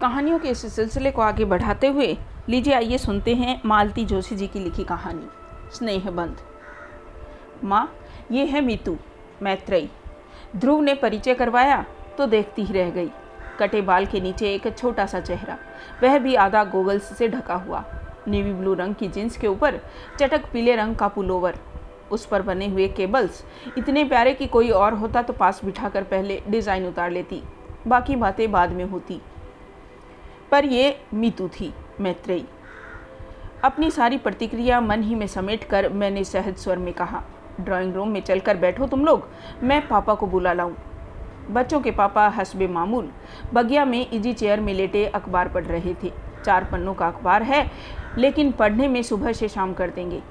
[0.00, 2.16] कहानियों के इस सिलसिले को आगे बढ़ाते हुए
[2.48, 5.26] लीजिए, आइए सुनते हैं मालती जोशी जी की लिखी कहानी
[5.74, 6.36] स्नेहबंध
[7.64, 7.90] माँ,
[8.32, 8.96] ये है मीतू,
[9.42, 9.90] मैत्रेयी।
[10.56, 11.84] ध्रुव ने परिचय करवाया
[12.18, 13.10] तो देखती ही रह गई।
[13.58, 15.58] कटे बाल के नीचे एक छोटा सा चेहरा,
[16.02, 17.84] वह भी आधा गोगल्स से ढका हुआ।
[18.28, 19.80] नेवी ब्लू रंग की जींस के ऊपर
[20.20, 21.58] चटक पीले रंग का पुलोवर।
[22.10, 23.44] उस पर बने हुए केबल्स,
[23.78, 27.42] इतने प्यारे कि कोई और होता तो पास बिठाकर पहले डिज़ाइन उतार लेती।
[27.86, 29.20] बाकी बातें बाद में होती।
[30.50, 32.46] पर ये मीतू थी, मैत्रेयी।
[33.64, 37.22] अपनी सारी प्रतिक्रिया मन ही में समेट कर मैंने सहज स्वर में कहा,
[37.60, 39.28] ड्राइंग रूम में चलकर बैठो तुम लोग,
[39.62, 40.74] मैं पापा को बुला लाऊं।
[41.50, 43.10] बच्चों के पापा हसबे मामूल,
[43.54, 46.12] बगिया में इजी चेयर में लेटे अखबार पढ़ रहे थे।
[46.44, 47.70] चार पन्नों का अखबार है,
[48.18, 50.22] लेकिन पढ़ने में सुबह से शाम कर देंगे।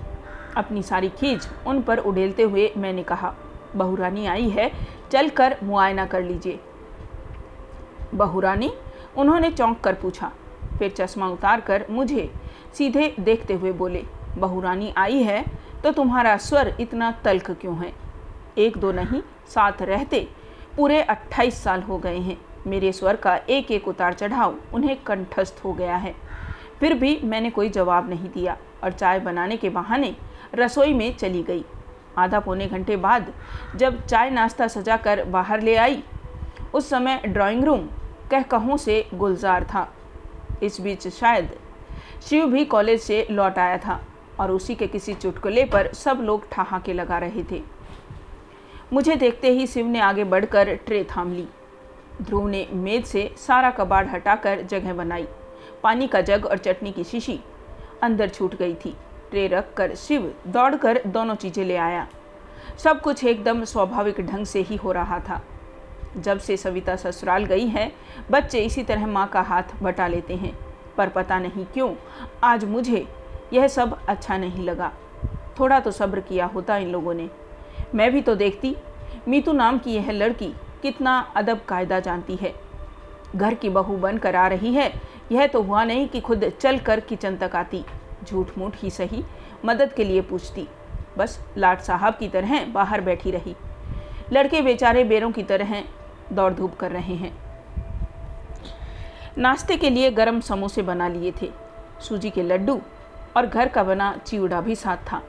[0.57, 3.33] अपनी सारी खींच उन पर उड़ेलते हुए मैंने कहा,
[3.75, 4.71] बहुरानी आई है
[5.11, 6.59] चल कर मुआयना कर लीजिए।
[8.13, 8.71] बहुरानी?
[9.17, 10.31] उन्होंने चौंक कर पूछा।
[10.79, 12.29] फिर चश्मा उतार कर मुझे
[12.73, 14.03] सीधे देखते हुए बोले
[14.37, 15.43] बहुरानी आई है
[15.83, 17.91] तो तुम्हारा स्वर इतना तल्ख क्यों है?
[18.57, 20.27] एक दो नहीं साथ रहते,
[20.77, 25.61] पूरे अट्ठाईस साल हो गए हैं। मेरे स्वर का एक एक उतार चढ़ाव उन्हें कंठस्थ
[25.65, 26.15] हो गया है।
[26.79, 30.15] फिर भी मैंने कोई जवाब नहीं दिया और चाय बनाने के बहाने
[30.55, 31.63] रसोई में चली गई।
[32.17, 33.33] आधा पौने घंटे बाद
[33.75, 36.03] जब चाय नाश्ता सजा कर बाहर ले आई,
[36.73, 37.87] उस समय ड्राइंग रूम
[38.31, 39.87] कह कहूँ से गुलजार था।
[40.63, 41.55] इस बीच शायद
[42.21, 43.99] शिव भी कॉलेज से लौट आया था
[44.39, 47.61] और उसी के किसी चुटकुले पर सब लोग ठहाके लगा रहे थे।
[48.93, 51.47] मुझे देखते ही शिव ने आगे बढ़कर ट्रे थाम ली।
[52.21, 55.27] ध्रुव ने मेज से सारा कबाड़ हटाकर जगह बनाई।
[55.83, 57.39] पानी का जग और चटनी की शीशी
[58.03, 58.95] अंदर छूट गई थी।
[59.31, 62.07] ट्रे रख कर शिव दौड़कर दोनों चीज़ें ले आया।
[62.77, 65.41] सब कुछ एकदम स्वाभाविक ढंग से ही हो रहा था।
[66.17, 67.91] जब से सविता ससुराल गई है,
[68.31, 70.59] बच्चे इसी तरह माँ का हाथ बटा लेते हैं।
[70.97, 71.95] पर पता नहीं क्यों,
[72.43, 73.07] आज मुझे
[73.53, 74.91] यह सब अच्छा नहीं लगा।
[75.59, 77.29] थोड़ा तो सब्र किया होता इन लोगों ने।
[77.95, 78.75] मैं भी तो देखती,
[79.27, 82.53] मीतू नाम की यह लड़की कितना अदब कायदा जानती है।
[83.35, 84.93] घर की बहू बन कर आ रही है,
[85.31, 87.85] यह तो हुआ नहीं कि खुद चल कर किचन तक आती।
[88.23, 89.23] झूठ मूठ ही सही,
[89.65, 90.67] मदद के लिए पूछती।
[91.17, 93.55] बस लाट साहब की तरह बाहर बैठी रही।
[94.33, 95.83] लड़के बेचारे बेरों की तरह
[96.33, 97.31] दौड़ धूप कर रहे हैं।
[99.37, 101.51] नाश्ते के लिए गरम समोसे बना लिए थे।
[101.99, 102.79] सूजी के लड्डू
[103.37, 105.21] और घर का बना चिवड़ा भी साथ था।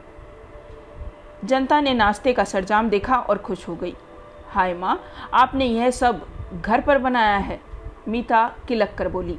[1.44, 3.94] जनता ने नाश्ते का सरजाम देखा और खुश हो गई।
[4.48, 5.00] हाय माँ,
[5.34, 6.26] आपने यह सब
[6.62, 7.60] घर पर बनाया है,
[8.08, 9.38] मीता किलक कर बोली।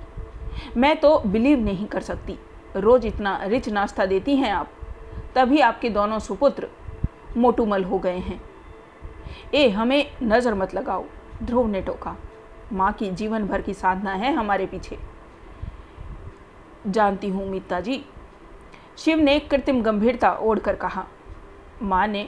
[0.78, 2.38] मैं तो बिलीव नहीं कर सकती।
[2.76, 4.70] रोज़ इतना रिच नाश्ता देती हैं आप,
[5.36, 6.68] तभी आपके दोनों सुपुत्र
[7.38, 8.42] मोटूमल हो गए हैं।
[9.54, 11.06] ए, हमें नज़र मत लगाओ।
[11.44, 12.16] ध्रुव ने टोका,
[12.74, 14.98] माँ की जीवन भर की साधना है हमारे पीछे।
[16.88, 18.04] जानती हूँ मीता जी।
[18.98, 21.06] शिव ने कृत्रिम गंभीरता ओढ़कर कहा,
[21.82, 22.28] माँ ने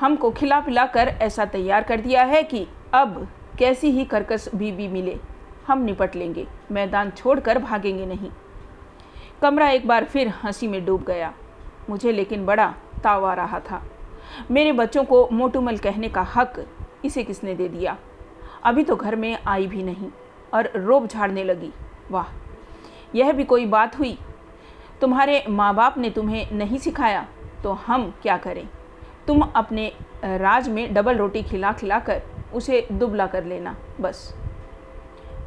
[0.00, 3.26] हमको खिला पिला कर ऐसा तैयार कर दिया है कि अब
[3.58, 5.18] कैसी ही करकस बीबी मिले,
[5.66, 8.30] हम निपट लेंगे, मैदान छोड़कर भागेंगे नहीं।
[9.42, 11.32] कमरा एक बार फिर हँसी में डूब गया।
[11.90, 13.82] मुझे लेकिन बड़ा ताव आ रहा था।
[14.50, 16.64] मेरे बच्चों को मोटूमल कहने का हक
[17.04, 17.96] इसे किसने दे दिया?
[18.64, 20.10] अभी तो घर में आई भी नहीं
[20.54, 21.72] और रोब झाड़ने लगी।
[22.10, 22.26] वाह,
[23.14, 24.16] यह भी कोई बात हुई?
[25.00, 27.26] तुम्हारे माँ बाप ने तुम्हें नहीं सिखाया
[27.62, 28.68] तो हम क्या करें?
[29.26, 29.92] तुम अपने
[30.24, 32.22] राज में डबल रोटी खिला खिला कर
[32.54, 34.34] उसे दुबला कर लेना, बस।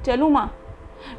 [0.05, 0.49] चलूँ माँ,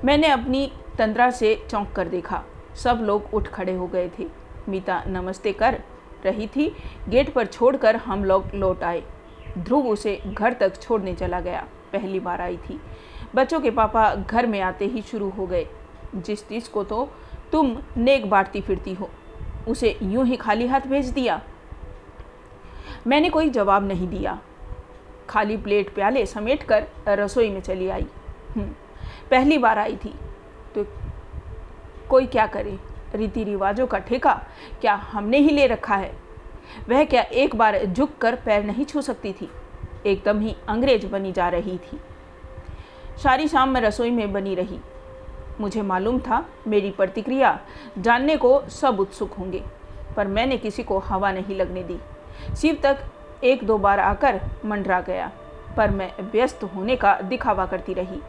[0.04, 2.42] मैंने अपनी तंद्रा से चौंक कर देखा।
[2.74, 4.26] सब लोग उठ खड़े हो गए थे।
[4.68, 5.80] मीता नमस्ते कर
[6.24, 6.68] रही थी।
[7.08, 9.02] गेट पर छोड़कर हम लोग लौट आए।
[9.58, 12.80] ध्रुव उसे घर तक छोड़ने चला गया। पहली बार आई थी।
[13.34, 15.66] बच्चों के पापा घर में आते ही शुरू हो गए।
[16.14, 17.08] जिस चीज़ को तो
[17.52, 19.10] तुम नेक बांटती फिरती हो
[19.68, 21.42] उसे यूँ ही खाली हाथ भेज दिया।
[23.06, 24.40] मैंने कोई जवाब नहीं दिया।
[25.28, 28.06] खाली प्लेट प्याले समेट कर रसोई में चली आई।
[28.56, 28.68] हम्म,
[29.30, 30.14] पहली बार आई थी।
[30.74, 30.86] तो
[32.08, 32.78] कोई क्या करे?
[33.14, 34.34] रीति रिवाजों का ठेका
[34.80, 36.23] क्या हमने ही ले रखा है?
[36.88, 39.50] वह क्या एक बार झुक कर पैर नहीं छू सकती थी?
[40.06, 42.00] एकदम ही अंग्रेज़ बनी जा रही थी।
[43.22, 44.78] सारी शाम मैं रसोई में बनी रही।
[45.60, 47.58] मुझे मालूम था मेरी प्रतिक्रिया
[47.98, 49.62] जानने को सब उत्सुक होंगे,
[50.16, 51.98] पर मैंने किसी को हवा नहीं लगने दी।
[52.56, 53.04] शिव तक
[53.44, 55.30] एक दो बार आकर मंडरा गया,
[55.76, 58.20] पर मैं व्यस्त होने का दिखावा करती रही।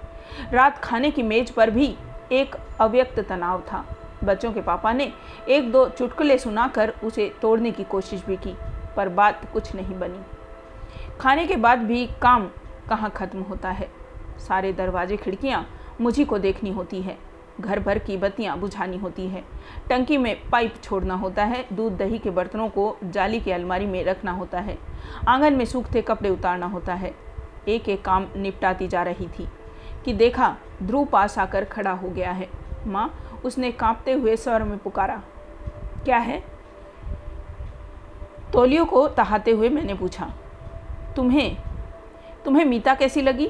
[0.51, 1.95] रात खाने की मेज पर भी
[2.31, 3.85] एक अव्यक्त तनाव था।
[4.25, 5.11] बच्चों के पापा ने
[5.49, 8.55] एक दो चुटकुले सुनाकर उसे तोड़ने की कोशिश भी की,
[8.95, 10.19] पर बात कुछ नहीं बनी।
[11.19, 12.49] खाने के बाद भी काम
[12.89, 13.89] कहाँ ख़त्म होता है?
[14.39, 15.65] सारे दरवाजे खिड़कियाँ
[16.01, 17.17] मुझी को देखनी होती है,
[17.61, 19.43] घर भर की बत्तियाँ बुझानी होती है।
[19.89, 24.03] टंकी में पाइप छोड़ना होता है, दूध दही के बर्तनों को जाली की अलमारी में
[24.03, 24.77] रखना होता है,
[25.27, 27.13] आँगन में सूखते कपड़े उतारना होता है।
[27.67, 29.47] एक एक काम निपटाती जा रही थी
[30.05, 32.49] कि देखा ध्रुव पास आकर खड़ा हो गया है।
[32.87, 33.07] माँ
[33.45, 35.21] उसने कांपते हुए स्वर में पुकारा,
[36.05, 36.43] क्या है?
[38.53, 40.31] तोलियों को तहाते हुए मैंने पूछा,
[41.15, 41.57] तुम्हें
[42.45, 43.49] तुम्हें मीता कैसी लगी?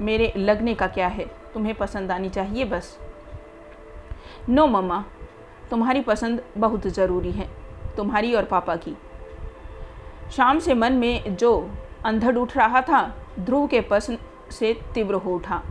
[0.00, 1.24] मेरे लगने का क्या है?
[1.54, 2.98] तुम्हें पसंद आनी चाहिए बस?
[4.48, 5.04] नो मम्मा,
[5.70, 7.48] तुम्हारी पसंद बहुत ज़रूरी है,
[7.96, 8.96] तुम्हारी और पापा की।
[10.32, 11.70] शाम से मन में जो
[12.04, 13.02] अंधड़ उठ रहा था,
[13.38, 14.18] ध्रुव के पसंद
[14.50, 15.62] से तीव्र हो उठा।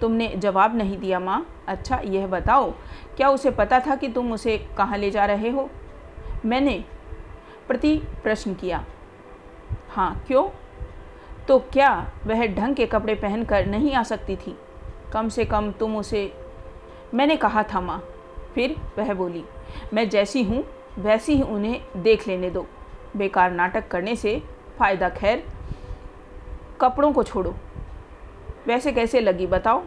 [0.00, 2.70] तुमने जवाब नहीं दिया, माँ। अच्छा यह बताओ,
[3.16, 5.70] क्या उसे पता था कि तुम उसे कहाँ ले जा रहे हो?
[6.44, 6.84] मैंने
[7.68, 8.84] प्रति प्रश्न किया
[9.90, 10.48] हाँ क्यों?
[11.48, 14.56] तो क्या वह ढंग के कपड़े पहनकर नहीं आ सकती थी?
[15.12, 16.32] कम से कम तुम उसे,
[17.14, 18.02] मैंने कहा था, माँ।
[18.54, 19.44] फिर वह बोली,
[19.94, 20.64] मैं जैसी हूँ,
[20.98, 22.66] वैसी ही उन्हें देख लेने दो।
[23.16, 24.42] बेकार नाटक करने से
[24.78, 25.44] फ़ायदा खैर,
[26.80, 27.54] कपड़ों को छोड़ो।
[28.66, 29.82] वैसे कैसे लगी बताओ?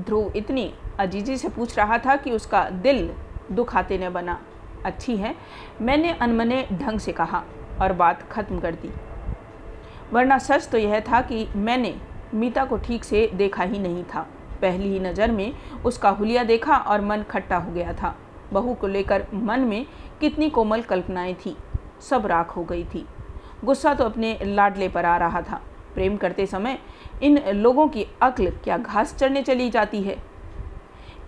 [0.00, 3.10] ध्रुव इतनी अजीजी से पूछ रहा था कि उसका दिल
[3.52, 4.38] दुखाते न बना।
[4.84, 5.34] अच्छी है,
[5.80, 7.42] मैंने अनमने ढंग से कहा
[7.82, 8.90] और बात ख़त्म कर दी।
[10.12, 11.94] वरना सच तो यह था कि मैंने
[12.34, 14.26] मीता को ठीक से देखा ही नहीं था।
[14.62, 15.52] पहली ही नज़र में
[15.84, 18.14] उसका हुलिया देखा और मन खट्टा हो गया था।
[18.52, 19.86] बहू को लेकर मन में
[20.20, 21.56] कितनी कोमल कल्पनाएँ थी।
[22.00, 23.06] सब राख हो गई थी।
[23.64, 25.60] गुस्सा तो अपने लाडले पर आ रहा था।
[25.94, 26.78] प्रेम करते समय
[27.22, 30.16] इन लोगों की अक्ल क्या घास चढ़ने चली जाती है?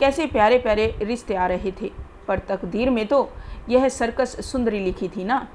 [0.01, 1.91] कैसे प्यारे प्यारे रिश्ते आ रहे थे?
[2.29, 3.29] पर तकदीर में तो
[3.69, 5.47] यह सर्कस सुंदरी लिखी थी ना।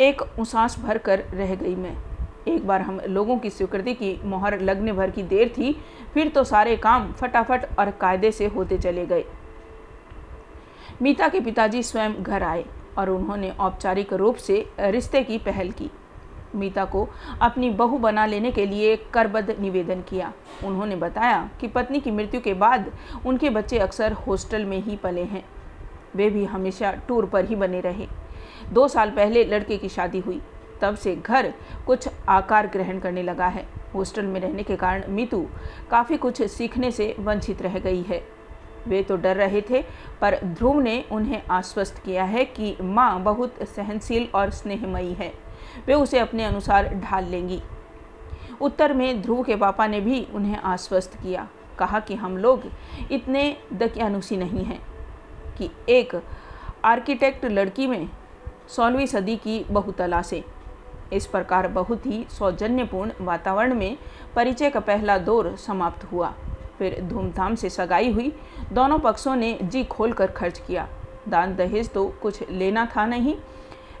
[0.00, 1.96] एक उसास भर कर रह गई मैं।
[2.48, 5.72] एक बार हम लोगों की स्वीकृति की मोहर लगने भर की देर थी,
[6.14, 9.24] फिर तो सारे काम फटाफट और कायदे से होते चले गए।
[11.02, 12.64] मीता के पिताजी स्वयं घर आए
[12.98, 15.90] और उन्होंने औपचारिक रूप से रिश्ते की पहल की।
[16.54, 17.08] मीता को
[17.42, 20.32] अपनी बहू बना लेने के लिए करबद्ध निवेदन किया।
[20.64, 22.92] उन्होंने बताया कि पत्नी की मृत्यु के बाद
[23.26, 25.44] उनके बच्चे अक्सर हॉस्टल में ही पले हैं।
[26.16, 28.06] वे भी हमेशा टूर पर ही बने रहे।
[28.72, 30.40] दो साल पहले लड़के की शादी हुई।
[30.82, 31.52] तब से घर
[31.86, 35.46] कुछ आकार ग्रहण करने लगा है। हॉस्टल में रहने के कारण मीतू
[35.90, 38.22] काफ़ी कुछ सीखने से वंचित रह गई है।
[38.88, 39.82] वे तो डर रहे थे,
[40.20, 45.32] पर ध्रुव ने उन्हें आश्वस्त किया है कि माँ बहुत सहनशील और स्नेहमयी है।
[45.86, 47.60] वे उसे अपने अनुसार ढाल लेंगी।
[48.60, 52.62] उत्तर में ध्रुव के पापा ने भी उन्हें आश्वस्त किया, कहा कि हम लोग
[53.10, 54.80] इतने दकियानुसी नहीं हैं
[55.58, 56.20] कि एक
[56.84, 58.08] आर्किटेक्ट लड़की में
[58.68, 60.42] सोलहवीं सदी की बहुतला से
[61.12, 63.96] इस प्रकार बहुत ही सौजन्यपूर्ण वातावरण में
[64.36, 66.32] परिचय का पहला दौर समाप्त हुआ।
[66.78, 68.32] फिर धूमधाम से सगाई हुई
[68.72, 70.88] दोनों पक्षों ने जी खोल कर खर्च किया।
[71.28, 73.34] दान दहेज तो कुछ लेना था नहीं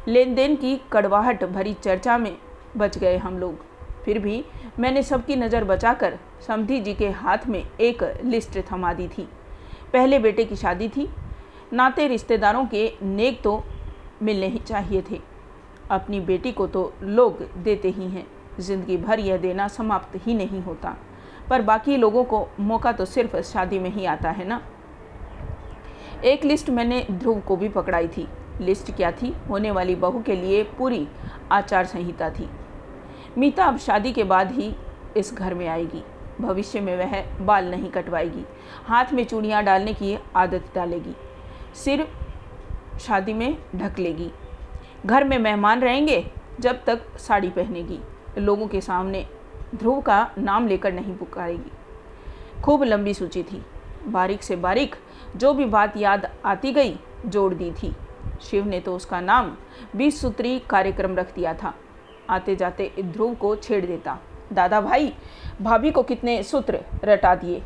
[0.08, 2.36] लेन देन की कड़वाहट भरी चर्चा में
[2.76, 3.64] बच गए हम लोग।
[4.04, 4.44] फिर भी
[4.78, 9.28] मैंने सबकी नज़र बचाकर समधी जी के हाथ में एक लिस्ट थमा दी थी।
[9.92, 11.08] पहले बेटे की शादी थी।
[11.72, 13.62] नाते रिश्तेदारों के नेक तो
[14.22, 15.20] मिलने ही चाहिए थे।
[15.90, 18.26] अपनी बेटी को तो लोग देते ही हैं।
[18.60, 20.96] ज़िंदगी भर यह देना समाप्त ही नहीं होता।
[21.50, 24.62] पर बाकी लोगों को मौका तो सिर्फ़ शादी में ही आता है ना?
[26.24, 28.28] एक लिस्ट मैंने ध्रुव को भी पकड़ाई थी।
[28.60, 29.36] लिस्ट क्या थी?
[29.48, 31.08] होने वाली बहू के लिए पूरी
[31.52, 32.50] आचार संहिता थी।
[33.38, 34.76] मीता अब शादी के बाद ही
[35.16, 36.04] इस घर में आएगी।
[36.40, 38.44] भविष्य में वह बाल नहीं कटवाएगी।
[38.84, 41.16] हाथ में चूड़ियाँ डालने की आदत डालेगी।
[41.74, 42.08] सिर
[43.00, 44.32] शादी में ढक लेगी।
[45.06, 47.98] घर में मेहमान रहेंगे, जब तक साड़ी पहनेगी।
[48.38, 49.26] लोगों के सामने
[49.74, 51.72] ध्रुव का नाम लेकर नहीं पुकारेगी।
[52.62, 53.66] खूब लंबी सूची थी।
[54.06, 54.96] बारीक से बारीक
[55.36, 57.96] जो भी बात याद आती गई, जोड़ दी थी।
[58.40, 59.56] शिव ने तो उसका नाम
[59.96, 61.74] बीस सूत्री कार्यक्रम रख दिया था।
[62.30, 64.18] आते जाते ध्रुव को छेड़ देता।
[64.52, 65.12] दादा भाई,
[65.62, 67.62] भाभी को कितने सूत्र रटा दिए?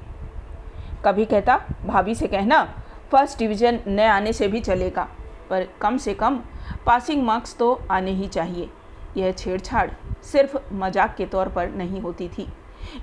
[1.05, 2.63] कभी कहता, भाभी से कहना,
[3.11, 5.09] फ़र्स्ट डिवीज़न न आने से भी चलेगा,
[5.51, 6.41] पर कम से कम
[6.87, 8.69] पासिंग मार्क्स तो आने ही चाहिए।
[9.17, 9.91] यह छेड़छाड़
[10.23, 12.49] सिर्फ़ मज़ाक के तौर पर नहीं होती थी।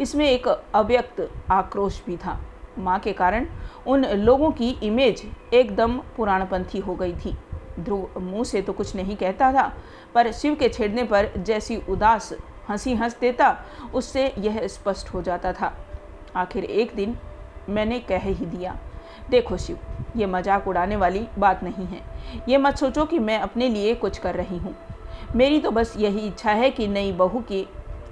[0.01, 2.39] इसमें एक अव्यक्त आक्रोश भी था।
[2.79, 3.45] माँ के कारण
[3.87, 5.23] उन लोगों की इमेज
[5.53, 7.35] एकदम पुराणपंथी हो गई थी।
[7.81, 9.71] ध्रुव मुँह से तो कुछ नहीं कहता था,
[10.15, 12.33] पर शिव के छेड़ने पर जैसी उदास
[12.69, 13.57] हँसी हंस देता,
[13.93, 15.73] उससे यह स्पष्ट हो जाता था।
[16.35, 17.17] आखिर एक दिन
[17.69, 18.77] मैंने कह ही दिया,
[19.29, 19.77] देखो शिव,
[20.17, 22.01] ये मज़ाक उड़ाने वाली बात नहीं है।
[22.50, 24.75] ये मत सोचो कि मैं अपने लिए कुछ कर रही हूँ।
[25.35, 27.65] मेरी तो बस यही इच्छा है कि नई बहू के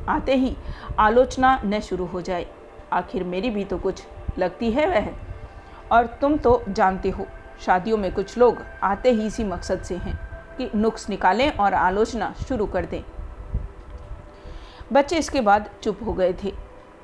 [0.10, 0.56] आते ही
[1.00, 2.46] आलोचना न शुरू हो जाए।
[2.94, 4.04] आखिर मेरी भी तो कुछ
[4.40, 5.10] लगती है वह।
[5.92, 7.26] और तुम तो जानते हो
[7.66, 10.18] शादियों में कुछ लोग आते ही इसी मकसद से हैं
[10.58, 13.02] कि नुक्स निकालें और आलोचना शुरू कर दें।
[14.94, 16.54] बच्चे इसके बाद चुप हो गए थे।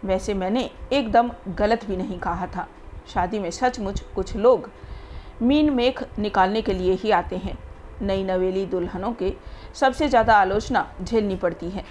[0.05, 2.67] वैसे मैंने एकदम गलत भी नहीं कहा था।
[3.13, 4.69] शादी में सचमुच कुछ लोग
[5.41, 7.57] मीन मेख निकालने के लिए ही आते हैं।
[8.01, 9.33] नई नवेली दुल्हनों के
[9.73, 11.83] सबसे ज़्यादा आलोचना झेलनी पड़ती है।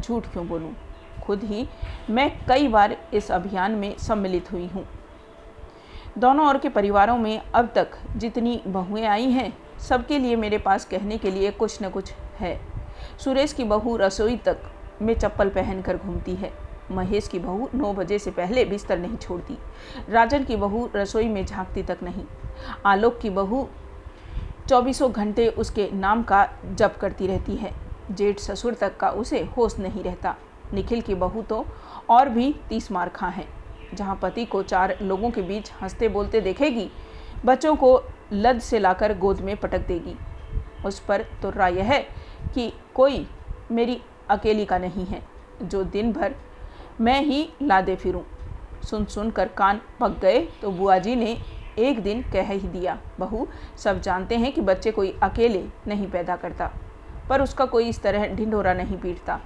[0.00, 0.74] झूठ क्यों बोलूँ?
[1.22, 1.66] खुद ही
[2.10, 4.84] मैं कई बार इस अभियान में सम्मिलित हुई हूँ।
[6.18, 10.84] दोनों और के परिवारों में अब तक जितनी बहुएँ आई हैं, सबके लिए मेरे पास
[10.84, 12.60] कहने के लिए कुछ न कुछ है।
[13.24, 14.58] सुरेश की बहू रसोई तक
[15.02, 16.52] में चप्पल पहन कर घूमती है।
[16.90, 19.58] महेश की बहू नौ बजे से पहले बिस्तर नहीं छोड़ती।
[20.08, 22.24] राजन की बहू रसोई में झांकती तक नहीं।
[22.86, 23.68] आलोक की बहू
[24.68, 27.72] चौबीसों घंटे उसके नाम का जप करती रहती है।
[28.12, 30.36] जेठ ससुर तक का उसे होश नहीं रहता।
[30.74, 31.66] निखिल की बहू तो
[32.10, 33.57] और भी तीस मार खा है।
[33.94, 36.88] जहाँ पति को चार लोगों के बीच हँसते बोलते देखेगी,
[37.44, 38.00] बच्चों को
[38.32, 40.16] लद से लाकर गोद में पटक देगी।
[40.86, 42.00] उस पर तो राय है
[42.54, 43.26] कि कोई
[43.70, 45.22] मेरी अकेली का नहीं है,
[45.62, 46.34] जो दिन भर
[47.00, 48.22] मैं ही लादे फिरूं।
[48.82, 51.36] सुन सुन कर कान पक गए तो बुआ जी ने
[51.78, 56.36] एक दिन कह ही दिया, बहू, सब जानते हैं कि बच्चे कोई अकेले नहीं पैदा
[56.36, 56.70] करता,
[57.28, 59.40] पर उसका कोई इस तरह ढिंढोरा नहीं पीटता।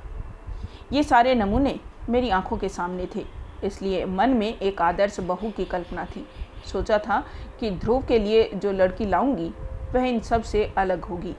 [0.92, 3.24] ये सारे नमूने मेरी आँखों के सामने थे।
[3.64, 6.28] इसलिए मन में एक आदर्श बहू की कल्पना थी।
[6.72, 7.24] सोचा था
[7.60, 9.54] कि ध्रुव के लिए जो लड़की लाऊँगी,
[9.92, 11.36] वह इन सबसे अलग होगी।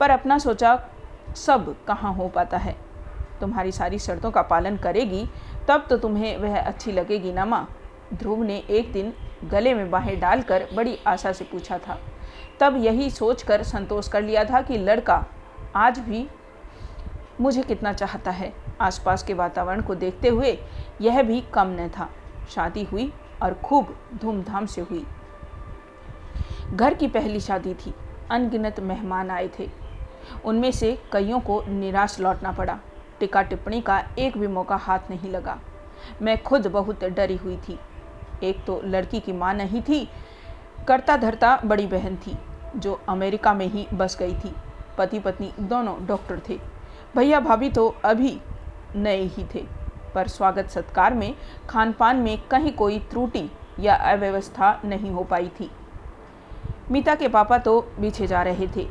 [0.00, 0.88] पर अपना सोचा,
[1.36, 2.76] सब कहाँ हो पाता है?
[3.40, 5.26] तुम्हारी सारी शर्तों का पालन करेगी,
[5.68, 7.76] तब तो तुम्हें वह अच्छी लगेगी ना माँ।
[8.14, 9.12] ध्रुव ने एक दिन
[9.44, 12.00] गले में बाहें डालकर बड़ी आशा से पूछा था।
[12.60, 15.26] तब यही सोचकर संतोष कर लिया था कि लड़का
[15.76, 16.28] आज भी
[17.40, 20.58] मुझे कितना चाहता है। आसपास के वातावरण को देखते हुए
[21.00, 22.10] यह भी कम न था।
[22.50, 25.06] शादी हुई और खूब धूमधाम से हुई।
[26.74, 27.94] घर की पहली शादी थी।
[28.30, 29.70] अनगिनत मेहमान आए थे।
[30.44, 32.78] उनमें से कईयों को निराश लौटना पड़ा।
[33.20, 35.58] टिका टिप्पणी का एक भी मौका हाथ नहीं लगा।
[36.22, 37.78] मैं खुद बहुत डरी हुई थी।
[38.42, 40.08] एक तो लड़की की माँ नहीं थी
[40.88, 42.36] करता धरता बड़ी बहन थी,
[42.76, 44.54] जो अमेरिका में ही बस गई थी।
[44.98, 46.60] पति पत्नी दोनों डॉक्टर थे।
[47.16, 48.40] भैया भाभी तो अभी
[48.94, 49.64] नए ही थे।
[50.14, 51.34] पर स्वागत सत्कार में
[51.68, 53.48] खान पान में कहीं कोई त्रुटि
[53.80, 55.70] या अव्यवस्था नहीं हो पाई थी।
[56.90, 58.88] मीता के पापा तो पीछे जा रहे थे,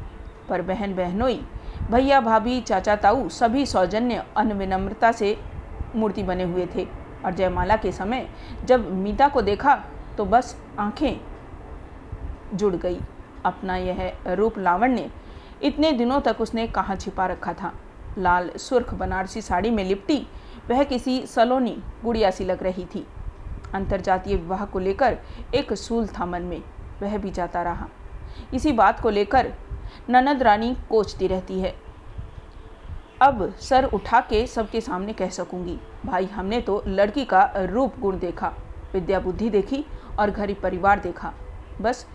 [0.50, 1.42] पर बहन बहनोई
[1.92, 5.38] भैया, भाभी चाचा ताऊ सभी सौजन्य, अनविनम्रता से
[5.96, 6.88] मूर्ति बने हुए थे।
[7.25, 8.28] और जयमाला के समय
[8.66, 9.75] जब मीता को देखा
[10.18, 11.22] तो बस आँखें
[12.54, 13.00] जुड़ गई।
[13.46, 15.10] अपना यह रूप लावण्य
[15.64, 17.74] इतने दिनों तक उसने कहाँ छिपा रखा था?
[18.17, 20.25] लाल सुर्ख बनारसी साड़ी में लिपटी,
[20.69, 23.05] वह किसी सलोनी, गुड़िया सी लग रही थी।
[23.74, 25.17] अंतर्जातीय विवाह को लेकर
[25.55, 26.62] एक सूल था मन में,
[27.01, 27.88] वह भी जाता रहा।
[28.53, 29.51] इसी बात को लेकर
[30.10, 31.74] ननद रानी कोचती रहती है।
[33.22, 38.19] अब सर उठा के सबके सामने कह सकूँगी, भाई हमने तो लड़की का रूप गुण
[38.19, 38.53] देखा,
[38.93, 39.86] विद्या बुद्धि देखी
[40.19, 41.34] और घरी परिवार देखा।
[41.81, 42.05] बस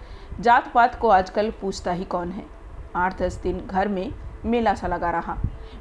[0.41, 2.45] जात पात को आजकल पूछता ही कौन है?
[2.97, 4.13] आठ दस दिन घर में
[4.45, 5.37] मेला सा लगा रहा।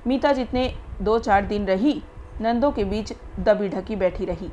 [0.08, 2.04] मीता जितने दो चार दिन रही,
[2.42, 4.50] नंदों के बीच दबी ढकी बैठी रही।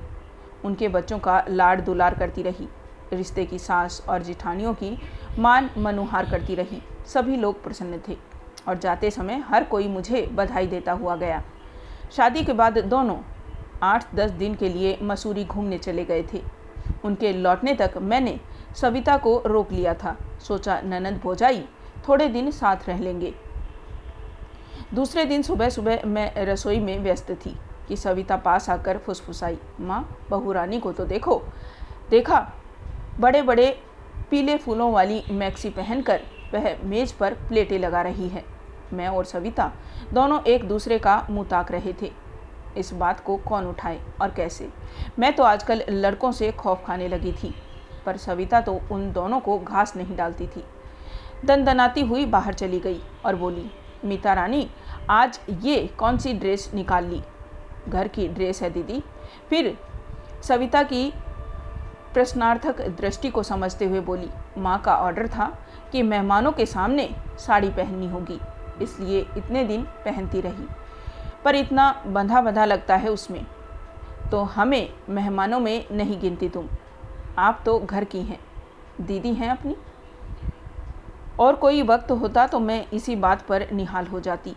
[0.65, 2.69] उनके बच्चों का लाड दुलार करती रही।
[3.12, 4.99] रिश्ते की सास और जिठानियों की
[5.38, 8.17] मान मनुहार करती रही। सभी लोग प्रसन्न थे
[8.69, 11.43] और जाते समय हर कोई मुझे बधाई देता हुआ गया।
[12.12, 13.19] शादी के बाद दोनों
[13.83, 16.43] आठ दस दिन के लिए मसूरी घूमने चले गए थे।
[17.05, 18.41] उनके लौटने तक मैंने
[18.76, 21.65] सविता को रोक लिया था। सोचा, ननद भोजाई,
[22.09, 23.35] थोड़े दिन साथ रह लेंगे।
[24.95, 27.55] दूसरे दिन सुबह सुबह मैं रसोई में व्यस्त थी
[27.88, 31.40] कि सविता पास आकर फुसफुसाई। माँ, बहू रानी को तो देखो।
[32.11, 32.40] देखा
[33.21, 33.66] बड़े बड़े
[34.31, 36.21] पीले फूलों वाली मैक्सी पहनकर
[36.55, 38.45] वह मेज पर प्लेटें लगा रही है।
[38.93, 39.71] मैं और सविता
[40.12, 42.11] दोनों एक दूसरे का मुँह ताक रहे थे।
[42.76, 44.69] इस बात को कौन उठाए और कैसे?
[45.19, 47.55] मैं तो आजकल लड़कों से खौफ खाने लगी थी,
[48.07, 50.64] पर सविता तो उन दोनों को घास नहीं डालती थी।
[51.45, 53.71] दनदनाती हुई बाहर चली गई और बोली
[54.07, 54.69] मीता रानी
[55.11, 57.23] आज ये कौन सी ड्रेस निकाल ली?
[57.89, 59.03] घर की ड्रेस है दीदी।
[59.51, 59.77] फिर
[60.43, 61.13] सविता की
[62.15, 65.47] प्रश्नार्थक दृष्टि को समझते हुए बोली, माँ का ऑर्डर था
[65.93, 67.09] कि मेहमानों के सामने
[67.39, 68.39] साड़ी पहननी होगी,
[68.83, 70.67] इसलिए इतने दिन पहनती रही।
[71.45, 73.45] पर इतना बंधा बंधा लगता है उसमें
[74.31, 76.69] तो हमें मेहमानों में नहीं गिनती तुम।
[77.39, 78.39] आप तो घर की हैं।
[79.01, 79.77] दीदी हैं अपनी?
[81.40, 84.55] और कोई वक्त होता तो मैं इसी बात पर निहाल हो जाती।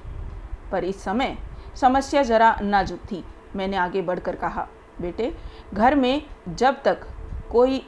[0.71, 1.37] पर इस समय
[1.75, 3.23] समस्या ज़रा नाजुक थी,
[3.55, 4.67] मैंने आगे बढ़कर कहा,
[5.01, 5.33] बेटे,
[5.73, 7.07] घर में जब तक
[7.51, 7.81] कोई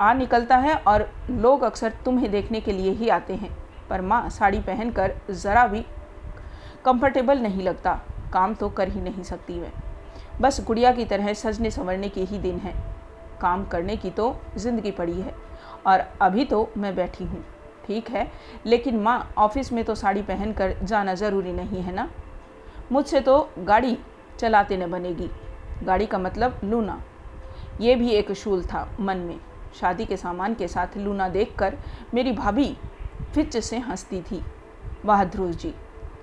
[0.00, 3.56] आ निकलता है और लोग अक्सर तुम्हें देखने के लिए ही आते हैं,
[3.90, 5.84] पर माँ साड़ी पहनकर ज़रा भी
[6.84, 7.92] कंफर्टेबल नहीं लगता,
[8.32, 9.72] काम तो कर ही नहीं सकती मैं।
[10.40, 12.74] बस गुड़िया की तरह सजने संवरने के ही दिन हैं।
[13.40, 15.34] काम करने की तो ज़िंदगी पड़ी है
[15.86, 17.44] और अभी तो मैं बैठी हूँ।
[17.86, 18.30] ठीक है,
[18.66, 22.08] लेकिन माँ ऑफ़िस में तो साड़ी पहन कर जाना ज़रूरी नहीं है ना?
[22.92, 23.96] मुझसे तो गाड़ी
[24.38, 25.30] चलाते न बनेगी।
[25.84, 27.00] गाड़ी का मतलब लूना।
[27.80, 29.38] ये भी एक शूल था मन में।
[29.80, 31.76] शादी के सामान के साथ लूना देखकर
[32.14, 32.76] मेरी भाभी
[33.34, 34.42] फिच से हंसती थी।
[35.04, 35.74] वाह ध्रुव जी,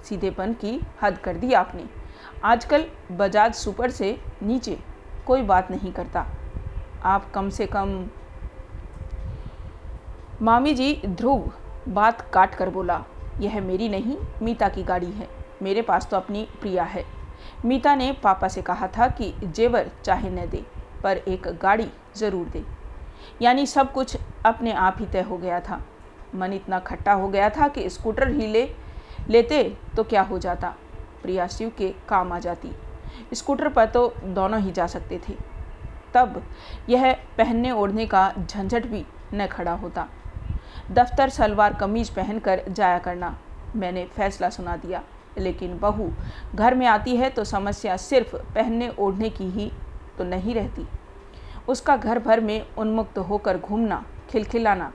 [0.04, 1.86] सीधेपन की हद कर दी आपने।
[2.44, 4.78] आजकल बजाज सुपर से नीचे
[5.28, 6.26] कोई बात नहीं करता।
[7.04, 8.06] आप कम से कम
[10.42, 11.52] मामी जी, ध्रुव,
[11.88, 13.04] बात काट कर बोला,
[13.40, 15.28] यह मेरी नहीं, मीता की गाड़ी है।
[15.62, 17.04] मेरे पास तो अपनी प्रिया है।
[17.66, 20.64] मीता ने पापा से कहा था कि जेवर चाहे न दे,
[21.04, 22.64] पर एक गाड़ी ज़रूर दे।
[23.42, 25.82] यानी सब कुछ अपने आप ही तय हो गया था।
[26.36, 28.64] मन इतना खट्टा हो गया था कि स्कूटर ही ले,
[29.30, 29.64] लेते
[29.96, 30.74] तो क्या हो जाता?
[31.24, 32.72] प्रिया शिव के काम आ जाती।
[33.34, 35.36] स्कूटर पर तो दोनों ही जा सकते थे।
[36.14, 36.42] तब
[36.90, 40.08] यह पहनने ओढ़ने का झंझट भी न खड़ा होता।
[40.92, 43.38] दफ्तर सलवार कमीज पहनकर जाया करना।
[43.76, 45.02] मैंने फैसला सुना दिया,
[45.38, 46.10] लेकिन बहू
[46.56, 49.72] घर में आती है तो समस्या सिर्फ़ पहनने ओढ़ने की ही
[50.18, 50.88] तो नहीं रहती।
[51.68, 54.92] उसका घर भर में उन्मुक्त होकर घूमना, खिलखिलाना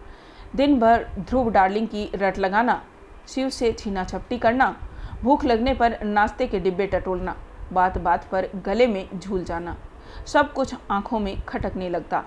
[0.57, 2.83] दिन भर ध्रुव डार्लिंग की रट लगाना
[3.29, 4.75] शिव से छीना छपटी करना,
[5.23, 7.37] भूख लगने पर नाश्ते के डिब्बे टटोलना,
[7.73, 9.77] बात बात पर गले में झूल जाना,
[10.27, 12.25] सब कुछ आँखों में खटकने लगता।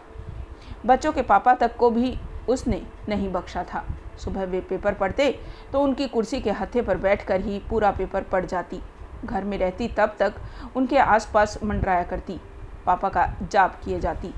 [0.85, 3.83] बच्चों के पापा तक को भी उसने नहीं बख्शा था।
[4.17, 5.31] सुबह वे पेपर पढ़ते
[5.73, 8.79] तो उनकी कुर्सी के हथे पर बैठकर ही पूरा पेपर पढ़ जाती।
[9.25, 10.33] घर में रहती तब तक
[10.75, 12.39] उनके आसपास मंडराया करती।
[12.85, 14.33] पापा का जाप किए जाती।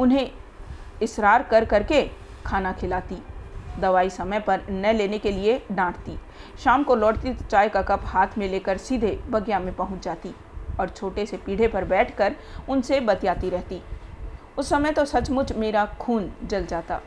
[0.00, 0.30] उन्हें
[1.02, 2.02] इसरार कर करके
[2.46, 3.22] खाना खिलाती।
[3.80, 6.18] दवाई समय पर न लेने के लिए डांटती।
[6.64, 10.34] शाम को लौटती तो चाय का कप हाथ में लेकर सीधे बगिया में पहुँच जाती
[10.80, 12.36] और छोटे से पीढ़े पर बैठकर
[12.68, 13.80] उनसे बतियाती रहती।
[14.58, 17.00] उस समय तो सचमुच मेरा खून जल जाता।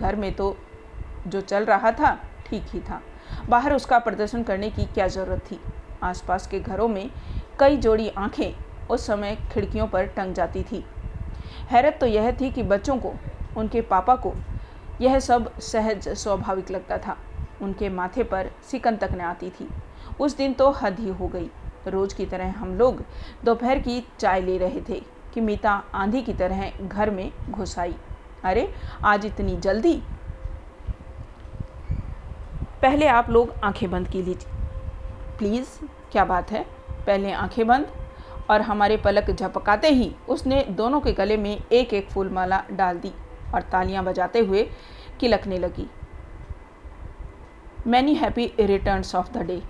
[0.00, 0.56] घर में तो
[1.26, 3.02] जो चल रहा था, ठीक ही था।
[3.48, 5.60] बाहर उसका प्रदर्शन करने की क्या ज़रूरत थी?
[6.02, 7.10] आसपास के घरों में
[7.58, 8.52] कई जोड़ी आँखें
[8.90, 10.84] उस समय खिड़कियों पर टंग जाती थी।
[11.70, 13.14] हैरत तो यह थी कि बच्चों को,
[13.56, 14.34] उनके पापा को,
[15.00, 17.16] यह सब सहज स्वाभाविक लगता था।
[17.62, 19.68] उनके माथे पर सिकन तक न आती थी।
[20.20, 21.50] उस दिन तो हद ही हो गई।
[21.86, 23.04] रोज़ की तरह हम लोग
[23.44, 25.02] दोपहर की चाय ले रहे थे
[25.34, 27.94] कि मीता आंधी की तरह घर में घुस आई।
[28.44, 30.02] अरे, आज इतनी जल्दी?
[32.82, 34.50] पहले आप लोग आँखें बंद की लीजिए
[35.38, 36.64] प्लीज़, क्या बात है?
[37.06, 37.86] पहले आँखें बंद
[38.50, 42.98] और हमारे पलक झपकाते ही उसने दोनों के गले में एक एक फूल माला डाल
[42.98, 43.12] दी
[43.54, 44.70] और तालियाँ बजाते हुए
[45.20, 45.90] किलकने लगी।
[47.86, 49.62] Many happy returns of the day.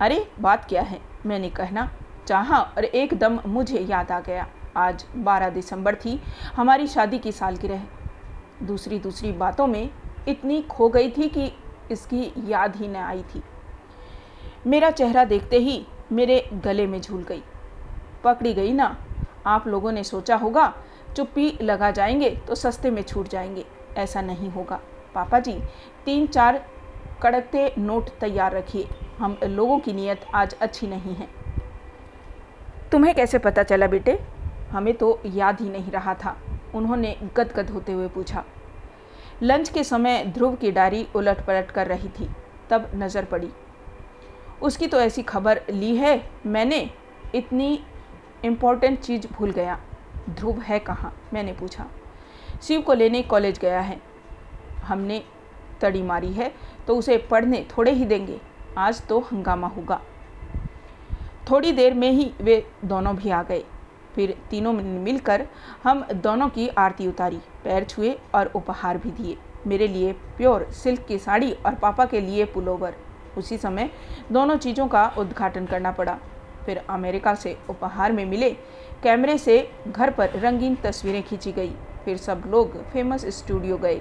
[0.00, 1.00] अरे, बात क्या है?
[1.26, 1.90] मैंने कहना,
[2.28, 6.22] चाहा और एकदम मुझे याद आ गया। आज 12 दिसंबर थी,
[6.56, 7.82] हमारी शादी की सालगिरह।
[8.62, 9.90] दूसरी दूसरी बातों में
[10.28, 11.52] इतनी खो गई थी कि
[11.90, 13.42] इसकी याद ही न आई थी।
[14.66, 17.42] मेरा चेहरा देखते ही मेरे गले में झूल गई।
[18.24, 18.96] पकड़ी गई ना?
[19.46, 20.74] आप लोगों ने सोचा होगा,
[21.16, 23.64] चुप्पी लगा जाएँगे तो सस्ते में छूट जाएँगे।
[23.96, 24.80] ऐसा नहीं होगा।
[25.14, 25.60] पापा जी
[26.04, 26.64] तीन चार
[27.22, 28.88] कड़कते नोट तैयार रखिए।
[29.18, 31.28] हम लोगों की नीयत आज अच्छी नहीं है।
[32.92, 34.18] तुम्हें कैसे पता चला बेटे?
[34.70, 36.36] हमें तो याद ही नहीं रहा था।
[36.74, 38.44] उन्होंने गदगद होते हुए पूछा,
[39.42, 42.28] लंच के समय ध्रुव की डायरी उलट पलट कर रही थी,
[42.70, 43.50] तब नज़र पड़ी।
[44.62, 46.90] उसकी तो ऐसी खबर ली है, मैंने,
[47.34, 47.78] इतनी
[48.44, 49.78] इम्पोर्टेंट चीज़ भूल गया।
[50.30, 51.12] ध्रुव है कहाँ?
[51.32, 51.86] मैंने पूछा।
[52.62, 54.00] शिव को लेने कॉलेज गया है।
[54.84, 55.22] हमने
[55.80, 56.52] तड़ी मारी है
[56.86, 58.40] तो उसे पढ़ने थोड़े ही देंगे।
[58.78, 60.00] आज तो हंगामा होगा।
[61.50, 63.64] थोड़ी देर में ही वे दोनों भी आ गए।
[64.14, 65.46] फिर तीनों मिलकर
[65.84, 71.04] हम दोनों की आरती उतारी, पैर छुए और उपहार भी दिए। मेरे लिए प्योर सिल्क
[71.08, 72.94] की साड़ी और पापा के लिए पुलोवर।
[73.38, 73.90] उसी समय
[74.32, 76.18] दोनों चीज़ों का उद्घाटन करना पड़ा।
[76.66, 78.50] फिर अमेरिका से उपहार में मिले
[79.02, 79.56] कैमरे से
[79.88, 81.72] घर पर रंगीन तस्वीरें खींची गई।
[82.04, 84.00] फिर सब लोग फ़ेमस स्टूडियो गए।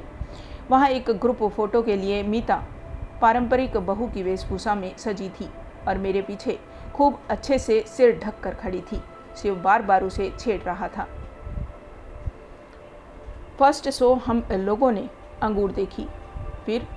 [0.69, 2.63] वहाँ एक ग्रुप फ़ोटो के लिए मीता,
[3.21, 5.49] पारंपरिक बहू की वेशभूषा में सजी थी
[5.87, 6.59] और मेरे पीछे
[6.93, 9.01] खूब अच्छे से सिर ढक कर खड़ी थी।
[9.37, 11.07] शिव बार बार उसे छेड़ रहा था।
[13.59, 15.07] फ़र्स्ट शो हम लोगों ने
[15.41, 16.07] अंगूर देखी,
[16.65, 16.87] फिर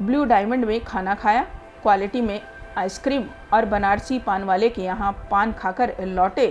[0.00, 1.42] ब्लू डायमंड में खाना खाया,
[1.82, 2.40] क्वालिटी में
[2.78, 6.46] आइसक्रीम और बनारसी पान वाले के यहाँ पान खाकर लौटे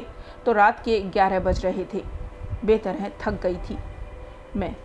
[0.45, 2.03] तो रात के ग्यारह बज रहे थे।
[2.65, 3.77] बेतरह थक गई थी
[4.55, 4.75] मैं,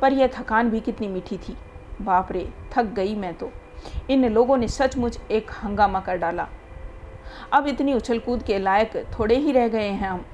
[0.00, 1.56] पर यह थकान भी कितनी मीठी थी।
[2.02, 3.50] बाप रे, थक गई मैं तो।
[4.10, 6.48] इन लोगों ने सचमुच एक हंगामा कर डाला।
[7.52, 10.24] अब इतनी उछल कूद के लायक थोड़े ही रह गए हैं हम।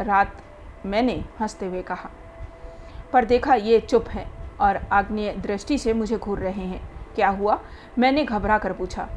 [0.00, 0.42] रात
[0.86, 2.10] मैंने हँसते हुए कहा,
[3.12, 4.26] पर देखा ये चुप है
[4.60, 6.82] और आग्नेय दृष्टि से मुझे घूर रहे हैं।
[7.14, 7.58] क्या हुआ?
[7.98, 9.08] मैंने घबरा कर पूछा।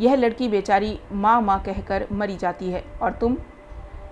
[0.00, 3.36] यह लड़की बेचारी माँ माँ कहकर मरी जाती है और तुम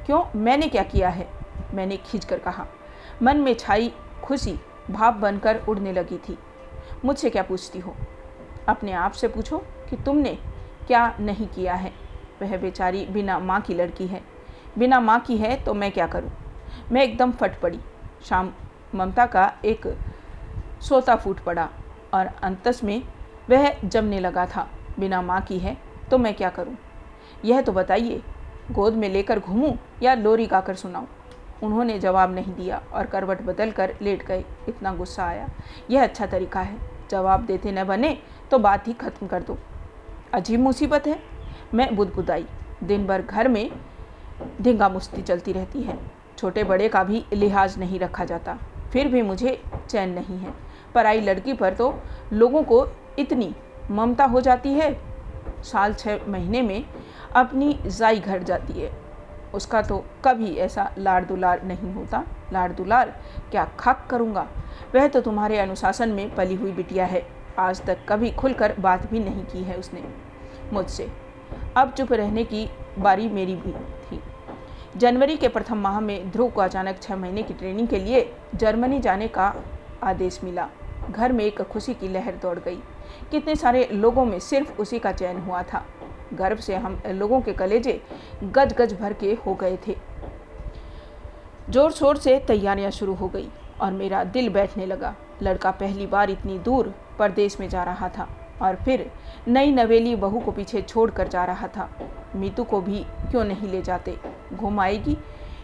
[0.06, 0.22] क्यों?
[0.36, 1.28] मैंने क्या किया है?
[1.74, 2.66] मैंने खींच कर कहा।
[3.22, 4.58] मन में छाई खुशी
[4.90, 6.38] भाप बनकर उड़ने लगी थी।
[7.04, 7.94] मुझसे क्या पूछती हो?
[8.68, 9.58] अपने आप से पूछो
[9.90, 10.38] कि तुमने
[10.86, 11.92] क्या नहीं किया है?
[12.42, 14.22] वह बेचारी बिना माँ की लड़की है।
[14.78, 16.30] बिना माँ की है तो मैं क्या करूँ?
[16.92, 17.80] मैं एकदम फट पड़ी।
[18.24, 18.52] शाम
[18.94, 19.86] ममता का एक
[20.80, 21.68] सोता फूट पड़ा
[22.14, 23.02] और अंतस में
[23.50, 25.76] वह जमने लगा था। बिना माँ की है
[26.10, 26.76] तो मैं क्या करूँ?
[27.44, 28.22] यह तो बताइए,
[28.72, 29.72] गोद में लेकर घूमूं
[30.02, 31.06] या लोरी गाकर सुनाऊं?
[31.62, 35.48] उन्होंने जवाब नहीं दिया और करवट बदल कर लेट गए। इतना गुस्सा आया।
[35.90, 36.76] यह अच्छा तरीका है।
[37.10, 38.16] जवाब देते न बने
[38.50, 39.58] तो बात ही खत्म कर दो।
[40.34, 41.18] अजीब मुसीबत है।
[41.74, 42.46] मैं बुदबुदाई।
[42.84, 43.70] दिन भर घर में
[44.62, 45.98] ढिंगा मुस्ती चलती रहती है।
[46.38, 48.58] छोटे बड़े का भी लिहाज नहीं रखा जाता।
[48.92, 50.54] फिर भी मुझे चैन नहीं है।
[50.94, 52.02] पराई लड़की पर तो
[52.32, 52.86] लोगों को
[53.18, 53.54] इतनी
[53.90, 54.92] ममता हो जाती है।
[55.62, 56.84] साल छः महीने में
[57.36, 58.92] अपनी जाई घर जाती है।
[59.54, 63.14] उसका तो कभी ऐसा लाड़ दुलार नहीं होता। लाड़ दुलार
[63.50, 64.48] क्या खाक करूँगा?
[64.94, 67.26] वह तो तुम्हारे अनुशासन में पली हुई बिटिया है।
[67.58, 70.04] आज तक कभी खुलकर बात भी नहीं की है उसने
[70.72, 71.27] मुझसे।
[71.78, 74.20] अब चुप रहने की बारी मेरी भी थी।
[74.96, 78.98] जनवरी के प्रथम माह में ध्रुव को अचानक छः महीने की ट्रेनिंग के लिए जर्मनी
[78.98, 79.52] जाने का
[80.02, 80.68] आदेश मिला।
[81.10, 82.78] घर में एक खुशी की लहर दौड़ गई।
[83.30, 85.84] कितने सारे लोगों में सिर्फ़ उसी का चयन हुआ था।
[86.34, 88.00] गर्व से हम लोगों के कलेजे
[88.44, 89.96] गज गज भर के हो गए थे।
[91.70, 93.48] ज़ोर शोर से तैयारियाँ शुरू हो गई
[93.80, 98.28] और मेरा दिल बैठने लगा। लड़का पहली बार इतनी दूर परदेश में जा रहा था।
[98.62, 99.10] और फिर
[99.48, 101.90] नई नवेली बहू को पीछे छोड़ कर जा रहा था।
[102.36, 104.18] मीतू को भी क्यों नहीं ले जाते?
[104.54, 105.18] घुम आएगी,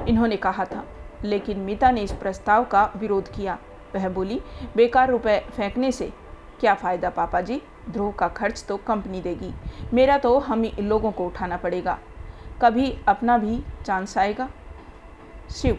[0.09, 0.85] इन्होंने कहा था।
[1.25, 3.59] लेकिन मीता ने इस प्रस्ताव का विरोध किया।
[3.95, 4.41] वह बोली,
[4.77, 6.13] बेकार रुपए फेंकने से
[6.61, 7.63] क्या फ़ायदा पापा जी?
[7.91, 9.55] ध्रुव का खर्च तो कंपनी देगी।
[9.93, 11.99] मेरा तो हम लोगों को उठाना पड़ेगा।
[12.63, 14.49] कभी अपना भी चांस आएगा।
[15.51, 15.79] शिव।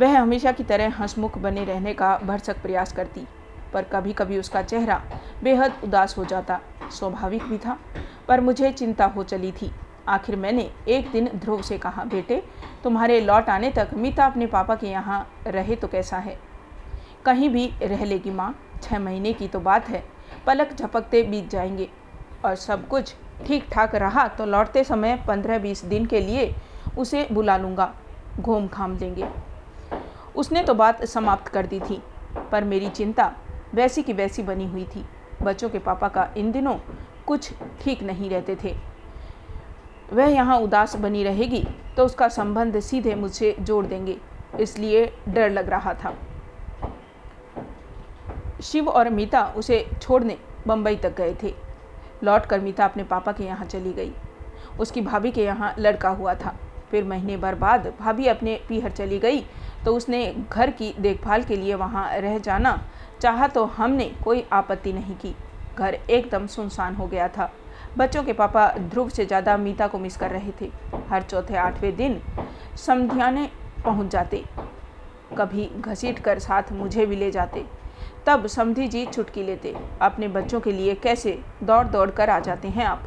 [0.00, 3.26] वह हमेशा की तरह हंसमुख बने रहने का भरसक प्रयास करती।
[3.72, 5.00] पर कभी कभी उसका चेहरा
[5.42, 6.60] बेहद उदास हो जाता,
[6.92, 7.78] स्वाभाविक भी था,
[8.28, 9.70] पर मुझे चिंता हो चली थी।
[10.08, 12.42] आखिर मैंने एक दिन ध्रुव से कहा, बेटे,
[12.84, 16.38] तुम्हारे लौट आने तक मीता अपने पापा के यहाँ रहे तो कैसा है?
[17.24, 20.02] कहीं भी रह लेगी माँ छः महीने की तो बात है,
[20.46, 21.88] पलक झपकते बीत जाएँगे।
[22.44, 23.14] और सब कुछ
[23.46, 26.54] ठीक ठाक रहा तो लौटते समय पंद्रह बीस दिन के लिए
[26.98, 27.92] उसे बुला लूँगा
[28.40, 29.28] घूम घाम लेंगे।
[30.36, 32.00] उसने तो बात समाप्त कर दी थी,
[32.52, 33.32] पर मेरी चिंता
[33.74, 35.04] वैसी की वैसी बनी हुई थी।
[35.42, 36.74] बच्चों के पापा का इन दिनों
[37.26, 38.74] कुछ ठीक नहीं रहते थे।
[40.12, 44.16] वह यहाँ उदास बनी रहेगी तो उसका संबंध सीधे मुझसे जोड़ देंगे,
[44.60, 46.14] इसलिए डर लग रहा था।
[48.62, 51.54] शिव और मीता उसे छोड़ने बम्बई तक गए थे।
[52.24, 54.12] लौट कर मीता अपने पापा के यहाँ चली गई।
[54.80, 56.56] उसकी भाभी के यहाँ लड़का हुआ था।
[56.90, 59.40] फिर महीने भर बाद भाभी अपने पीहर चली गई
[59.84, 62.72] तो उसने घर की देखभाल के लिए वहाँ रह जाना
[63.22, 65.34] चाहा तो हमने कोई आपत्ति नहीं की।
[65.78, 67.50] घर एकदम सुनसान हो गया था।
[67.98, 70.70] बच्चों के पापा ध्रुव से ज़्यादा मीता को मिस कर रहे थे।
[71.10, 72.20] हर चौथे, आठवें दिन
[72.76, 73.48] समझाने
[73.84, 74.44] पहुँच जाते।
[75.38, 77.64] कभी घसीट कर साथ मुझे भी ले जाते।
[78.26, 82.68] तब समधी जी छुटकी लेते। अपने बच्चों के लिए कैसे दौड़ दौड़ कर आ जाते
[82.68, 83.02] हैं आप?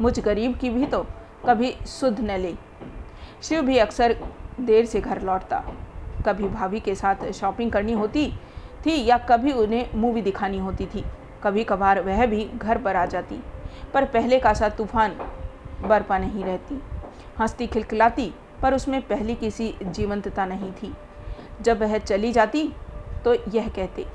[0.00, 1.06] मुझ गरीब की भी तो
[1.46, 2.54] कभी सुध न ले।
[3.42, 4.16] शिव भी अक्सर
[4.60, 5.64] देर से घर लौटता।
[6.26, 8.32] कभी भाभी के साथ शॉपिंग करनी होती
[8.86, 11.04] थी या कभी उन्हें मूवी दिखानी होती थी।
[11.42, 13.40] कभी कभार वह भी घर पर आ जाती,
[13.94, 15.16] पर पहले का सा तूफ़ान
[15.82, 16.80] बरपा नहीं रहती।
[17.40, 20.92] हंसती, खिलखिलाती, पर उसमें पहली किसी जीवंतता नहीं थी।
[21.60, 22.68] जब वह चली जाती
[23.24, 24.06] तो यह कहते,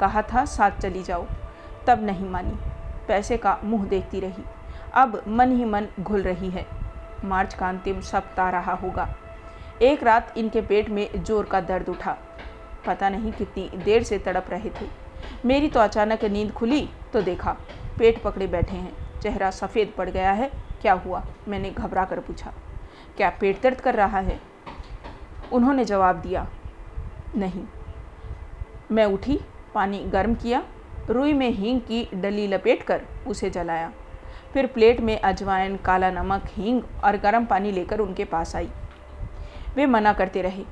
[0.00, 1.26] कहा था, साथ चली जाओ।
[1.86, 2.58] तब नहीं मानी।
[3.08, 4.44] पैसे का मुँह देखती रही।
[4.94, 6.66] अब मन ही मन घुल रही है।
[7.24, 9.08] मार्च का अंतिम सप्ताह रहा होगा।
[9.82, 12.16] एक रात इनके पेट में ज़ोर का दर्द उठा।
[12.86, 14.86] पता नहीं कितनी देर से तड़प रहे थे।
[15.44, 17.56] मेरी तो अचानक नींद खुली तो देखा,
[17.98, 20.50] पेट पकड़े बैठे हैं। चेहरा सफ़ेद पड़ गया है।
[20.82, 21.22] क्या हुआ?
[21.48, 22.52] मैंने घबरा कर पूछा।
[23.16, 24.38] क्या पेट दर्द कर रहा है?
[25.52, 26.46] उन्होंने जवाब दिया,
[27.36, 27.64] नहीं।
[28.92, 29.38] मैं उठी,
[29.74, 30.62] पानी गर्म किया,
[31.10, 33.92] रुई में हींग की डली लपेट कर उसे जलाया।
[34.52, 38.70] फिर प्लेट में अजवाइन, काला नमक, हींग और गर्म पानी लेकर उनके पास आई।
[39.76, 40.64] वे मना करते रहे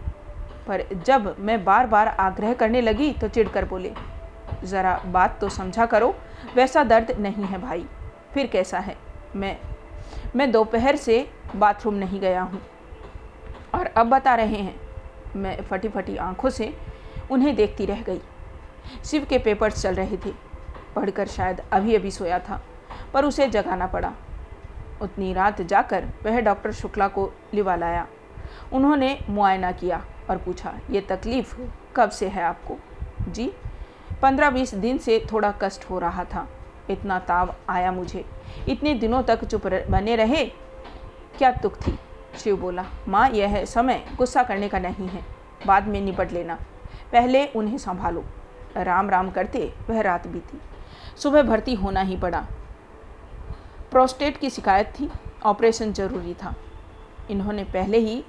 [0.66, 3.92] पर जब मैं बार बार आग्रह करने लगी तो चिढ़कर बोले,
[4.64, 6.14] ज़रा बात तो समझा करो,
[6.54, 7.84] वैसा दर्द नहीं है भाई,
[8.34, 8.96] फिर कैसा है?
[9.36, 9.56] मैं
[10.36, 12.60] मैं दोपहर से बाथरूम नहीं गया हूँ
[13.74, 14.80] और अब बता रहे हैं।
[15.36, 16.74] मैं फटी फटी आँखों से
[17.30, 18.20] उन्हें देखती रह गई।
[19.04, 20.32] शिव के पेपर्स चल रहे थे,
[20.96, 22.60] पढ़कर शायद अभी अभी सोया था,
[23.14, 24.12] पर उसे जगाना पड़ा।
[25.02, 28.06] उतनी रात जाकर वह डॉक्टर शुक्ला को लिवा लाया।
[28.72, 31.56] उन्होंने मुआयना किया। और पूछा, ये तकलीफ़
[31.96, 32.76] कब से है आपको?
[33.28, 33.52] जी
[34.22, 36.48] पंद्रह बीस दिन से थोड़ा कष्ट हो रहा था।
[36.90, 38.24] इतना ताव आया मुझे।
[38.68, 40.44] इतने दिनों तक चुप बने रहे।
[41.38, 41.98] क्या तुक थी?
[42.38, 45.22] शिव बोला, माँ, यह समय गुस्सा करने का नहीं है।
[45.66, 46.54] बाद में निपट लेना।
[47.12, 48.24] पहले उन्हें संभालो।
[48.76, 50.60] राम राम करते वह रात बीती।
[51.16, 52.46] सुबह भर्ती होना ही पड़ा।
[53.90, 55.10] प्रोस्टेट की शिकायत थी।
[55.44, 56.54] ऑपरेशन ज़रूरी था।
[57.30, 58.24] इन्होंने पहले ही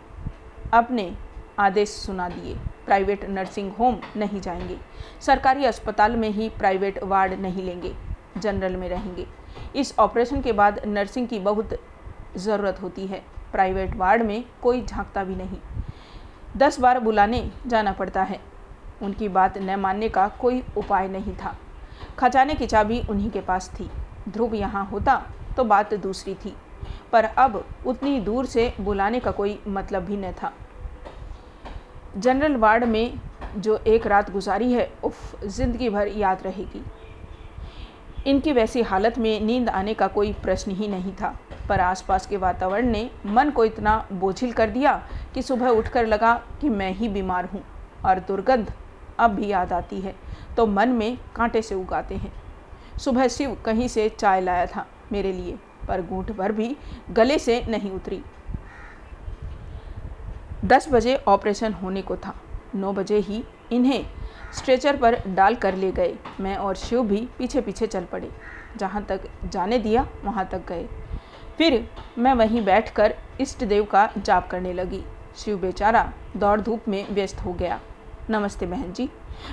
[0.73, 1.15] अपने
[1.59, 4.77] आदेश सुना दिए। प्राइवेट नर्सिंग होम नहीं जाएँगे।
[5.21, 7.95] सरकारी अस्पताल में ही प्राइवेट वार्ड नहीं लेंगे।
[8.37, 9.27] जनरल में रहेंगे।
[9.75, 11.69] इस ऑपरेशन के बाद नर्सिंग की बहुत
[12.37, 15.57] ज़रूरत होती है। प्राइवेट वार्ड में कोई झांकता भी नहीं।
[16.57, 18.39] दस बार बुलाने जाना पड़ता है।
[19.01, 21.55] उनकी बात न मानने का कोई उपाय नहीं था।
[22.19, 23.89] खजाने की चाबी उन्हीं के पास थी।
[24.29, 25.15] ध्रुव यहाँ होता
[25.57, 26.55] तो बात दूसरी थी।
[27.11, 30.53] पर अब उतनी दूर से बुलाने का कोई मतलब भी न था।
[32.15, 33.19] जनरल वार्ड में
[33.57, 36.83] जो एक रात गुजारी है, उफ, ज़िंदगी भर याद रहेगी।
[38.25, 41.35] इनकी वैसी हालत में नींद आने का कोई प्रश्न ही नहीं था,
[41.69, 44.95] पर आसपास के वातावरण ने मन को इतना बोझिल कर दिया
[45.33, 47.63] कि सुबह उठकर लगा कि मैं ही बीमार हूँ
[48.05, 48.71] और दुर्गंध
[49.19, 50.15] अब भी याद आती है
[50.57, 52.31] तो मन में कांटे से उगाते हैं।
[52.99, 56.75] सुबह शिव कहीं से चाय लाया था मेरे लिए, पर घूंट भर भी
[57.11, 58.21] गले से नहीं उतरी।
[60.65, 62.35] दस बजे ऑपरेशन होने को था।
[62.75, 64.05] नौ बजे ही इन्हें
[64.53, 68.31] स्ट्रेचर पर डाल कर ले गए। मैं और शिव भी पीछे पीछे चल पड़े।
[68.77, 70.87] जहाँ तक जाने दिया, वहाँ तक गए।
[71.57, 75.03] फिर मैं वहीं बैठकर इष्ट देव का जाप करने लगी।
[75.35, 77.79] शिव बेचारा दौड़ धूप में व्यस्त हो गया।
[78.29, 79.09] नमस्ते बहन जी।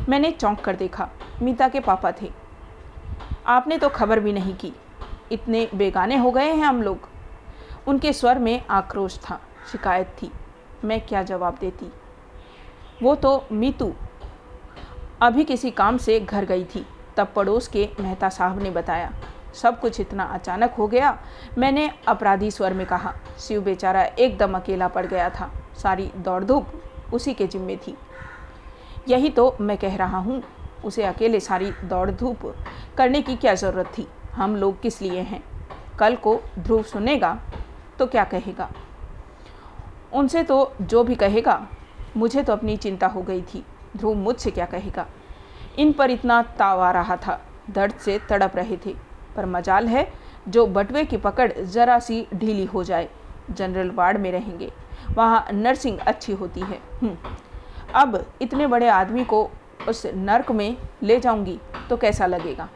[0.09, 1.11] मैंने चौंक कर देखा।
[1.43, 2.33] मीता के पापा थे।
[3.47, 4.73] आपने तो खबर भी नहीं की।
[5.33, 7.09] इतने बेगाने हो गए हैं हम लोग।
[7.87, 9.41] उनके स्वर में आक्रोश था,
[9.73, 10.31] शिकायत थी।
[10.85, 11.91] मैं क्या जवाब देती?
[13.03, 13.93] वो तो मीतू।
[15.23, 16.85] अभी किसी काम से घर गई थी,
[17.17, 19.13] तब पड़ोस के मेहता साहब ने बताया।
[19.55, 21.19] सब कुछ इतना अचानक हो गया,
[21.59, 26.67] मैंने अपराधी स्वर में कहा, शिव बेचारा एकदम अकेला पड़ गया था, सारी दौड़ धूप
[27.13, 27.97] उसी के जिम्मे थी।
[29.09, 30.43] यही तो मैं कह रहा हूँ,
[30.85, 32.55] उसे अकेले सारी दौड़ धूप
[32.97, 34.07] करने की क्या ज़रूरत थी?
[34.35, 35.43] हम लोग किस लिए हैं?
[35.99, 37.39] कल को ध्रुव सुनेगा
[37.99, 38.71] तो क्या कहेगा?
[40.13, 41.67] उनसे तो जो भी कहेगा
[42.17, 43.65] मुझे तो अपनी चिंता हो गई थी।
[43.97, 45.07] ध्रुव मुझसे क्या कहेगा?
[45.79, 48.95] इन पर इतना ताव आ रहा था। दर्द से तड़प रहे थे।
[49.37, 50.07] पर मजाल है
[50.49, 53.09] जो बटवे की पकड़ ज़रा सी ढीली हो जाए
[53.51, 54.73] जनरल वार्ड में रहेंगे।
[55.11, 57.17] वहाँ नर्सिंग अच्छी होती है। हम्म,
[57.95, 59.49] अब इतने बड़े आदमी को
[59.89, 61.59] उस नर्क में ले जाऊँगी
[61.91, 62.69] तो कैसा लगेगा?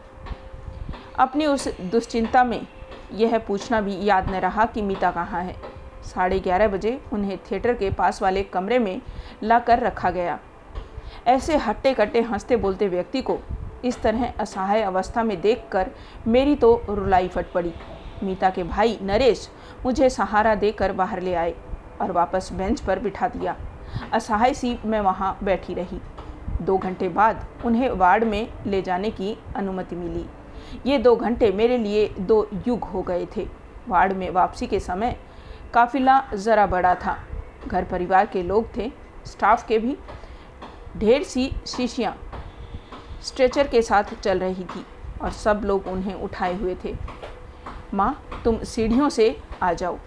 [1.19, 2.67] अपनी उस दुश्चिंता में
[3.13, 5.74] यह पूछना भी याद न रहा कि मीता कहाँ है।
[6.05, 9.01] साढ़े ग्यारह बजे उन्हें थिएटर के पास वाले कमरे में
[9.43, 10.39] ला कर रखा गया।
[11.27, 13.39] ऐसे हट्टे कट्टे हँसते बोलते व्यक्ति को
[13.85, 15.91] इस तरह असहाय अवस्था में देखकर
[16.27, 17.73] मेरी तो रुलाई फट पड़ी।
[18.23, 19.49] मीता के भाई नरेश
[19.85, 21.55] मुझे सहारा देकर बाहर ले आए
[22.01, 23.57] और वापस बेंच पर बिठा दिया।
[24.13, 26.01] असहाय सी मैं वहाँ बैठी रही।
[26.63, 30.25] दो घंटे बाद उन्हें वार्ड में ले जाने की अनुमति मिली।
[30.87, 33.47] ये दो घंटे मेरे लिए दो युग हो गए थे।
[33.89, 35.17] वार्ड में वापसी के समय
[35.75, 37.17] काफिला ज़रा बड़ा था।
[37.69, 38.91] घर परिवार के लोग थे,
[39.27, 39.97] स्टाफ के भी।
[40.97, 42.17] ढेर सी शीशियाँ
[43.23, 44.85] स्ट्रेचर के साथ चल रही थी
[45.23, 46.95] और सब लोग उन्हें उठाए हुए थे।
[47.95, 49.99] माँ, तुम सीढ़ियों से आ जाओ।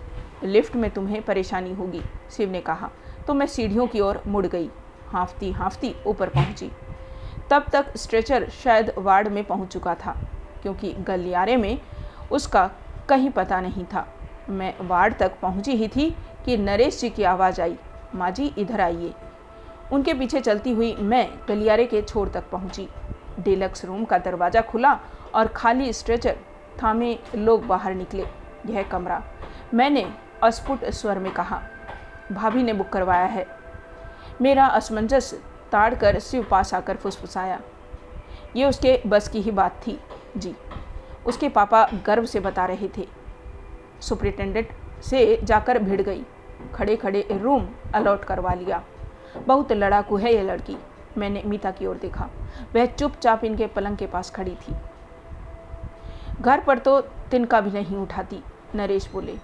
[0.44, 2.02] लिफ्ट में तुम्हें परेशानी होगी,
[2.32, 2.90] शिव ने कहा।
[3.28, 4.70] तो मैं सीढ़ियों की ओर मुड़ गई।
[5.08, 6.72] हाँफती हाँफती ऊपर पहुँची।
[7.50, 10.18] तब तक स्ट्रेचर शायद वार्ड में पहुँच चुका था,
[10.62, 11.80] क्योंकि गलियारे में
[12.32, 12.70] उसका
[13.10, 14.14] कहीं पता नहीं था।
[14.50, 16.10] मैं वार्ड तक पहुँची ही थी
[16.46, 17.78] कि नरेश जी की आवाज़ आई
[18.16, 19.14] माँ जी इधर आइए।
[19.92, 22.88] उनके पीछे चलती हुई मैं गलियारे के छोर तक पहुँची।
[23.40, 25.00] डिलक्स रूम का दरवाज़ा खुला
[25.36, 26.38] और खाली स्ट्रेचर
[26.84, 28.26] थामे लोग बाहर निकले,
[28.66, 29.22] यह कमरा।
[29.74, 30.06] मैंने
[30.44, 31.62] अस्फुट स्वर में कहा,
[32.32, 33.46] भाभी ने बुक करवाया है।
[34.42, 35.34] मेरा असमंजस
[35.72, 37.60] ताड़ कर शिव पास आकर फुसफुसाया।
[38.56, 40.00] ये उसके बस की ही बात थी,
[40.38, 40.56] जी।
[41.26, 43.08] उसके पापा गर्व से बता रहे थे
[44.02, 44.70] सुप्रिटेंडेंट
[45.04, 46.24] से जाकर भिड़ गई।
[46.74, 48.84] खड़े खड़े रूम अलॉट करवा लिया।
[49.38, 50.78] बहुत लड़ाकू है ये लड़की,
[51.18, 52.30] मैंने मीता की ओर देखा।
[52.76, 54.76] वह चुपचाप इनके पलंग के पास खड़ी थी।
[56.42, 57.00] घर पर तो
[57.32, 58.42] तिनका भी नहीं उठाती,
[58.76, 59.38] नरेश बोले।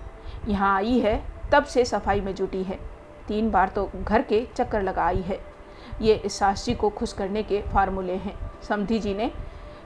[0.48, 2.80] यहाँ आई है, तब से सफ़ाई में जुटी है।
[3.28, 5.40] तीन बार तो घर के चक्कर लगा आई है।
[6.02, 9.32] ये सास को खुश करने के फार्मूले हैं समधी जी ने?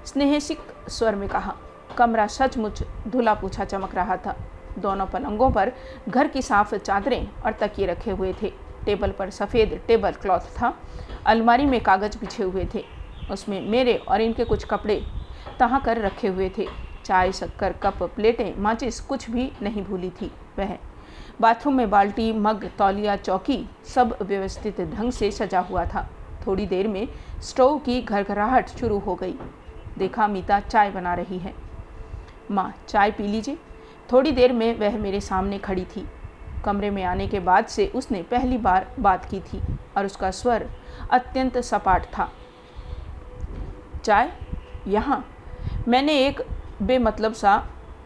[0.05, 1.55] स्नेहसिक स्वर में कहा।
[1.97, 4.35] कमरा सचमुच धुला पूछा चमक रहा था।
[4.79, 5.71] दोनों पलंगों पर
[6.09, 8.53] घर की साफ़ चादरें और तकिए रखे हुए थे।
[8.85, 10.73] टेबल पर सफ़ेद टेबल क्लॉथ था।
[11.25, 12.85] अलमारी में कागज़ बिछे हुए थे।
[13.31, 15.05] उसमें मेरे और इनके कुछ कपड़े
[15.59, 16.67] तहा कर रखे हुए थे।
[17.05, 20.77] चाय, शक्कर, कप, प्लेटें, माचिस कुछ भी नहीं भूली थी वह।
[21.41, 26.07] बाथरूम में बाल्टी, मग, तौलिया, चौकी सब व्यवस्थित ढंग से सजा हुआ था।
[26.47, 27.07] थोड़ी देर में
[27.41, 29.35] स्टोव की घरघराहट शुरू हो गई।
[29.97, 31.53] देखा, मीता चाय बना रही है।
[32.51, 33.57] माँ, चाय पी लीजिए।
[34.11, 36.05] थोड़ी देर में वह मेरे सामने खड़ी थी।
[36.65, 39.61] कमरे में आने के बाद से उसने पहली बार बात की थी
[39.97, 40.67] और उसका स्वर
[41.11, 42.29] अत्यंत सपाट था।
[44.05, 44.31] चाय?
[44.87, 45.23] यहाँ।
[45.87, 46.41] मैंने एक
[46.81, 47.63] बेमतलब सा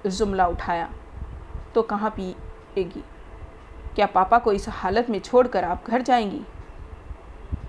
[0.07, 0.89] जुमला उठाया।
[1.75, 3.03] तो कहाँ पिएगी?
[3.95, 6.41] क्या पापा को इस हालत में छोड़कर आप घर जाएँगी?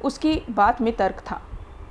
[0.04, 1.40] उसकी बात में तर्क था,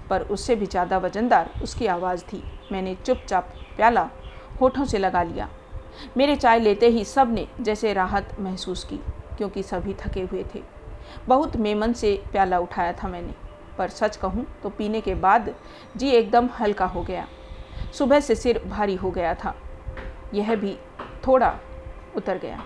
[0.09, 4.09] पर उससे भी ज़्यादा वजनदार उसकी आवाज़ थी। मैंने चुपचाप प्याला
[4.61, 5.49] होठों से लगा लिया।
[6.17, 8.99] मेरे चाय लेते ही सबने जैसे राहत महसूस की,
[9.37, 10.61] क्योंकि सभी थके हुए थे।
[11.27, 13.33] बहुत मेमन से प्याला उठाया था मैंने,
[13.77, 15.53] पर सच कहूँ तो पीने के बाद
[15.97, 17.27] जी एकदम हल्का हो गया।
[17.93, 19.55] सुबह से सिर भारी हो गया था।
[20.33, 20.77] यह भी
[21.27, 21.53] थोड़ा
[22.15, 22.61] उतर गया।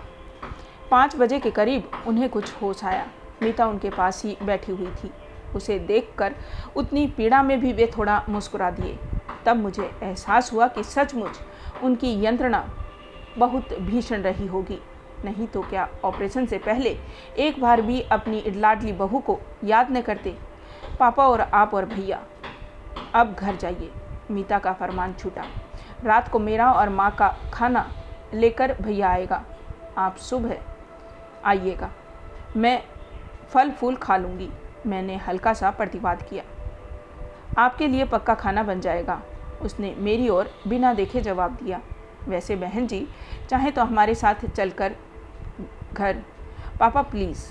[0.92, 3.08] पाँच बजे के करीब उन्हें कुछ होश आया।
[3.42, 5.12] मीता उनके पास ही बैठी हुई थी।
[5.56, 6.36] उसे देखकर
[6.76, 8.98] उतनी पीड़ा में भी वे थोड़ा मुस्कुरा दिए।
[9.46, 11.40] तब मुझे एहसास हुआ कि सचमुच
[11.84, 12.60] उनकी यंत्रणा
[13.38, 14.80] बहुत भीषण रही होगी।
[15.26, 16.98] नहीं तो क्या ऑपरेशन से पहले
[17.38, 20.36] एक बार भी अपनी लाडली बहू को याद न करते?
[21.00, 22.22] पापा और आप और भैया,
[23.14, 23.92] अब घर जाइए।
[24.32, 25.46] मीता का फरमान छूटा।
[26.04, 27.88] रात को मेरा और माँ का खाना
[28.34, 29.44] लेकर भैया आएगा।
[29.98, 30.58] आप सुबह
[31.46, 31.92] आइएगा।
[32.58, 32.82] मैं
[33.50, 34.50] फल फूल खा लूँगी।
[34.88, 36.44] मैंने हल्का सा प्रतिवाद किया।
[37.58, 39.22] आपके लिए पक्का खाना बन जाएगा।
[39.62, 41.82] उसने मेरी ओर बिना देखे जवाब दिया।
[42.28, 43.08] वैसे बहन जी,
[43.50, 44.96] चाहे तो हमारे साथ चलकर
[45.94, 46.22] घर।
[46.80, 47.46] पापा प्लीज़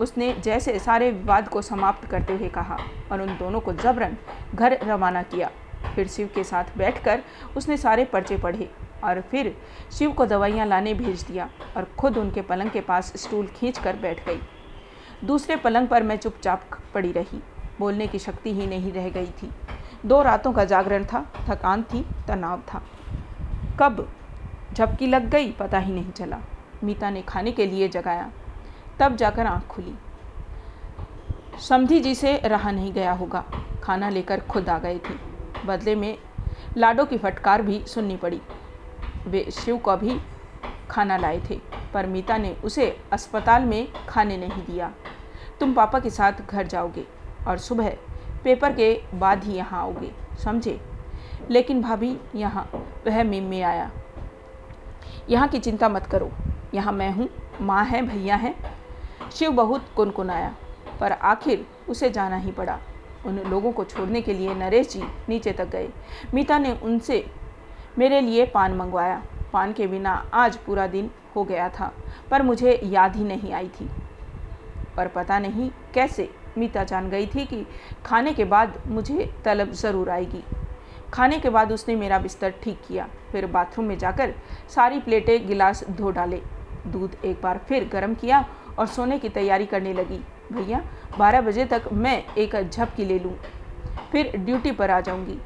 [0.00, 2.78] उसने जैसे सारे विवाद को समाप्त करते हुए कहा
[3.12, 4.16] और उन दोनों को जबरन
[4.54, 5.50] घर रवाना किया।
[5.94, 7.22] फिर शिव के साथ बैठकर
[7.56, 8.68] उसने सारे पर्चे पढ़े
[9.04, 9.54] और फिर
[9.92, 13.96] शिव को दवाइयाँ लाने भेज दिया और खुद उनके पलंग के पास स्टूल खींच कर
[13.96, 14.40] बैठ गई।
[15.24, 17.42] दूसरे पलंग पर मैं चुपचाप पड़ी रही।
[17.78, 19.50] बोलने की शक्ति ही नहीं रह गई थी।
[20.06, 22.82] दो रातों का जागरण था, थकान थी, तनाव था।
[23.80, 24.12] कब?
[24.72, 26.38] झपकी लग गई, पता ही नहीं चला।
[26.84, 28.30] मीता ने खाने के लिए जगाया।
[29.00, 29.94] तब जाकर आँख खुली।
[31.60, 33.44] समधी जी से रहा नहीं गया होगा।
[33.82, 35.14] खाना लेकर खुद आ गए थे।
[35.66, 36.18] बदले में
[36.76, 38.40] लाडो की फटकार भी सुननी पड़ी।
[39.26, 40.20] वे शिव को भी
[40.90, 41.60] खाना लाए थे,
[41.94, 44.92] पर मीता ने उसे अस्पताल में खाने नहीं दिया।
[45.60, 47.04] तुम पापा के साथ घर जाओगे
[47.46, 47.96] और सुबह
[48.44, 50.14] पेपर के बाद ही यहाँ आओगे,
[50.44, 50.97] समझे?
[51.50, 52.68] लेकिन भाभी, यहाँ,
[53.06, 53.90] वह मीम में आया।
[55.30, 56.30] यहाँ की चिंता मत करो।
[56.74, 57.28] यहाँ मैं हूँ,
[57.60, 58.54] माँ है, भैया हैं।
[59.30, 60.54] शिव बहुत कुनकुनाया,
[61.00, 62.78] पर आखिर उसे जाना ही पड़ा।
[63.26, 65.88] उन लोगों को छोड़ने के लिए नरेश जी नीचे तक गए।
[66.34, 67.24] मीता ने उनसे
[67.98, 71.92] मेरे लिए पान मंगवाया। पान के बिना आज पूरा दिन हो गया था,
[72.30, 73.88] पर मुझे याद ही नहीं आई थी।
[74.96, 77.66] पर पता नहीं कैसे मीता जान गई थी कि
[78.06, 80.42] खाने के बाद मुझे तलब ज़रूर आएगी।
[81.12, 84.34] खाने के बाद उसने मेरा बिस्तर ठीक किया। फिर बाथरूम में जाकर
[84.68, 86.40] सारी प्लेटें गिलास धो डाले।
[86.86, 88.44] दूध एक बार फिर गर्म किया
[88.78, 90.20] और सोने की तैयारी करने लगी।
[90.52, 90.82] भैया,
[91.18, 93.36] बारह बजे तक मैं एक झपकी ले लूँ।
[94.12, 95.38] फिर ड्यूटी पर आ जाऊँगी।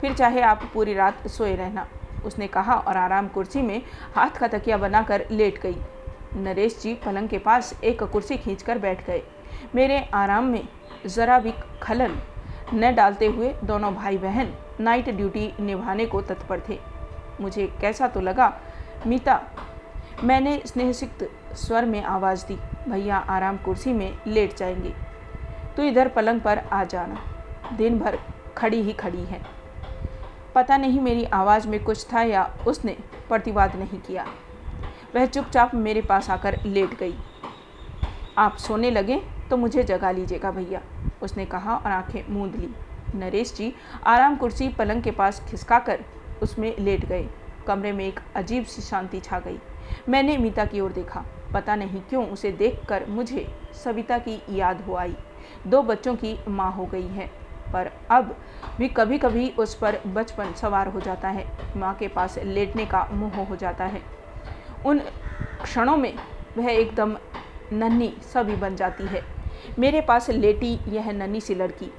[0.00, 1.86] फिर चाहे आप पूरी रात सोए रहना।
[2.24, 3.82] उसने कहा और आराम कुर्सी में
[4.14, 5.76] हाथ का तकिया बनाकर लेट गई।
[6.36, 9.22] नरेश जी पलंग के पास एक कुर्सी खींचकर बैठ गए।
[9.74, 10.68] मेरे आराम में
[11.06, 12.16] ज़रा भी खलल
[12.74, 16.78] न डालते हुए दोनों भाई बहन नाइट ड्यूटी निभाने को तत्पर थे।
[17.40, 18.52] मुझे कैसा तो लगा,
[19.06, 19.40] मीता,
[20.24, 22.58] मैंने स्नेहसिक्त स्वर में आवाज़ दी,
[22.88, 24.94] भैया आराम कुर्सी में लेट जाएँगे
[25.76, 27.18] तो इधर पलंग पर आ जाना।
[27.76, 28.18] दिन भर
[28.56, 29.40] खड़ी ही खड़ी है।
[30.54, 32.96] पता नहीं मेरी आवाज़ में कुछ था या उसने
[33.28, 34.26] प्रतिवाद नहीं किया।
[35.14, 37.14] वह चुपचाप मेरे पास आकर लेट गई।
[38.38, 39.20] आप सोने लगे
[39.50, 40.80] तो मुझे जगा लीजिएगा भैया,
[41.22, 42.68] उसने कहा और आँखें मूंद ली।
[43.14, 43.72] नरेश जी
[44.06, 46.04] आराम कुर्सी पलंग के पास खिसका कर
[46.42, 47.28] उसमें लेट गए।
[47.66, 49.58] कमरे में एक अजीब सी शांति छा गई।
[50.08, 53.46] मैंने मीता की ओर देखा। पता नहीं क्यों उसे देखकर मुझे
[53.84, 55.14] सविता की याद हो आई।
[55.66, 57.26] दो बच्चों की माँ हो गई है,
[57.72, 58.36] पर अब
[58.78, 61.46] भी कभी कभी उस पर बचपन सवार हो जाता है।
[61.76, 64.02] माँ के पास लेटने का मोह हो जाता है।
[64.86, 64.98] उन
[65.62, 66.14] क्षणों में
[66.56, 67.16] वह एकदम
[67.72, 69.22] नन्ही सभी बन जाती है।
[69.78, 71.90] मेरे पास लेटी यह नन्ही सी लड़की।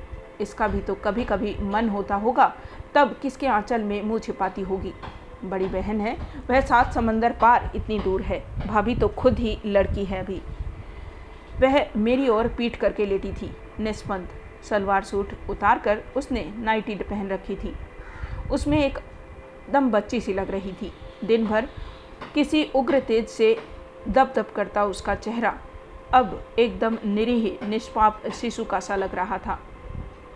[0.41, 2.53] इसका भी तो कभी कभी मन होता होगा,
[2.95, 4.93] तब किसके आंचल में मुँह छिपाती होगी?
[5.43, 6.15] बड़ी बहन है,
[6.49, 10.41] वह सात समंदर पार इतनी दूर है, भाभी तो खुद ही लड़की है अभी।
[11.61, 14.27] वह मेरी ओर पीट करके लेटी थी, निस्पंद।
[14.63, 17.75] सलवार सूट उतार कर उसने नाइटी पहन रखी थी।
[18.51, 18.99] उसमें एक
[19.71, 20.91] दम बच्ची सी लग रही थी।
[21.23, 21.67] दिन भर
[22.33, 23.55] किसी उग्र तेज से
[24.07, 25.53] दब दब करता उसका चेहरा,
[26.13, 29.59] अब एकदम निरीह, निष्पाप शिशु का सा लग रहा था।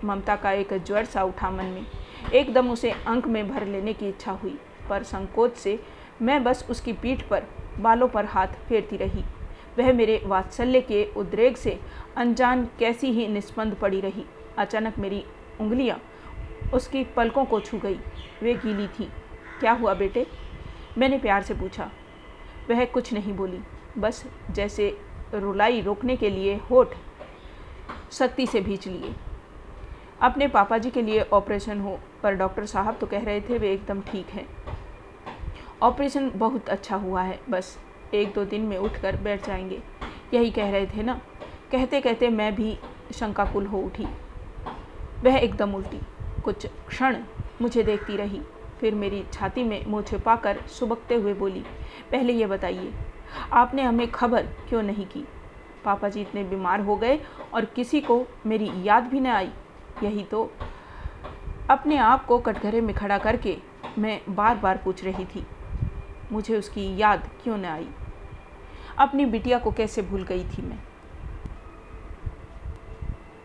[0.03, 1.85] ममता का एक ज्वर सा उठा मन में।
[2.33, 5.79] एकदम उसे अंक में भर लेने की इच्छा हुई, पर संकोच से
[6.21, 7.43] मैं बस उसकी पीठ पर,
[7.79, 9.23] बालों पर हाथ फेरती रही।
[9.79, 11.79] वह मेरे वात्सल्य के उद्रेक से
[12.17, 14.25] अनजान कैसी ही निस्पंद पड़ी रही।
[14.57, 15.23] अचानक मेरी
[15.59, 16.01] उंगलियाँ
[16.73, 17.99] उसकी पलकों को छू गई।
[18.43, 19.09] वे गीली थी।
[19.59, 20.27] क्या हुआ बेटे?
[20.97, 21.91] मैंने प्यार से पूछा।
[22.69, 23.59] वह कुछ नहीं बोली।
[23.97, 24.97] बस जैसे
[25.33, 26.87] रुलाई रोकने के लिए होठ
[28.11, 29.13] सख्ती से भींच लिए।
[30.22, 33.72] अपने पापा जी के लिए ऑपरेशन हो, पर डॉक्टर साहब तो कह रहे थे वे
[33.74, 34.45] एकदम ठीक हैं।
[35.82, 37.78] ऑपरेशन बहुत अच्छा हुआ है, बस
[38.13, 39.82] एक दो दिन में उठ कर बैठ जाएँगे।
[40.34, 41.20] यही कह रहे थे ना?
[41.72, 42.78] कहते कहते मैं भी
[43.13, 44.05] शंकाकुल हो उठी।
[45.24, 45.99] वह एकदम उल्टी,
[46.43, 47.18] कुछ क्षण
[47.61, 48.41] मुझे देखती रही,
[48.80, 51.63] फिर मेरी छाती में मुँह छिपाकर सुबकते हुए बोली,
[52.11, 52.91] पहले ये बताइए,
[53.53, 55.26] आपने हमें खबर क्यों नहीं की?
[55.86, 57.20] पापा जी इतने बीमार हो गए
[57.53, 59.51] और किसी को मेरी याद भी न आई।
[60.03, 60.51] यही तो
[61.69, 63.57] अपने आप को कटघरे में खड़ा करके
[63.97, 65.45] मैं बार बार पूछ रही थी।
[66.31, 67.87] मुझे उसकी याद क्यों न आई?
[68.97, 70.79] अपनी बिटिया को कैसे भूल गई थी मैं?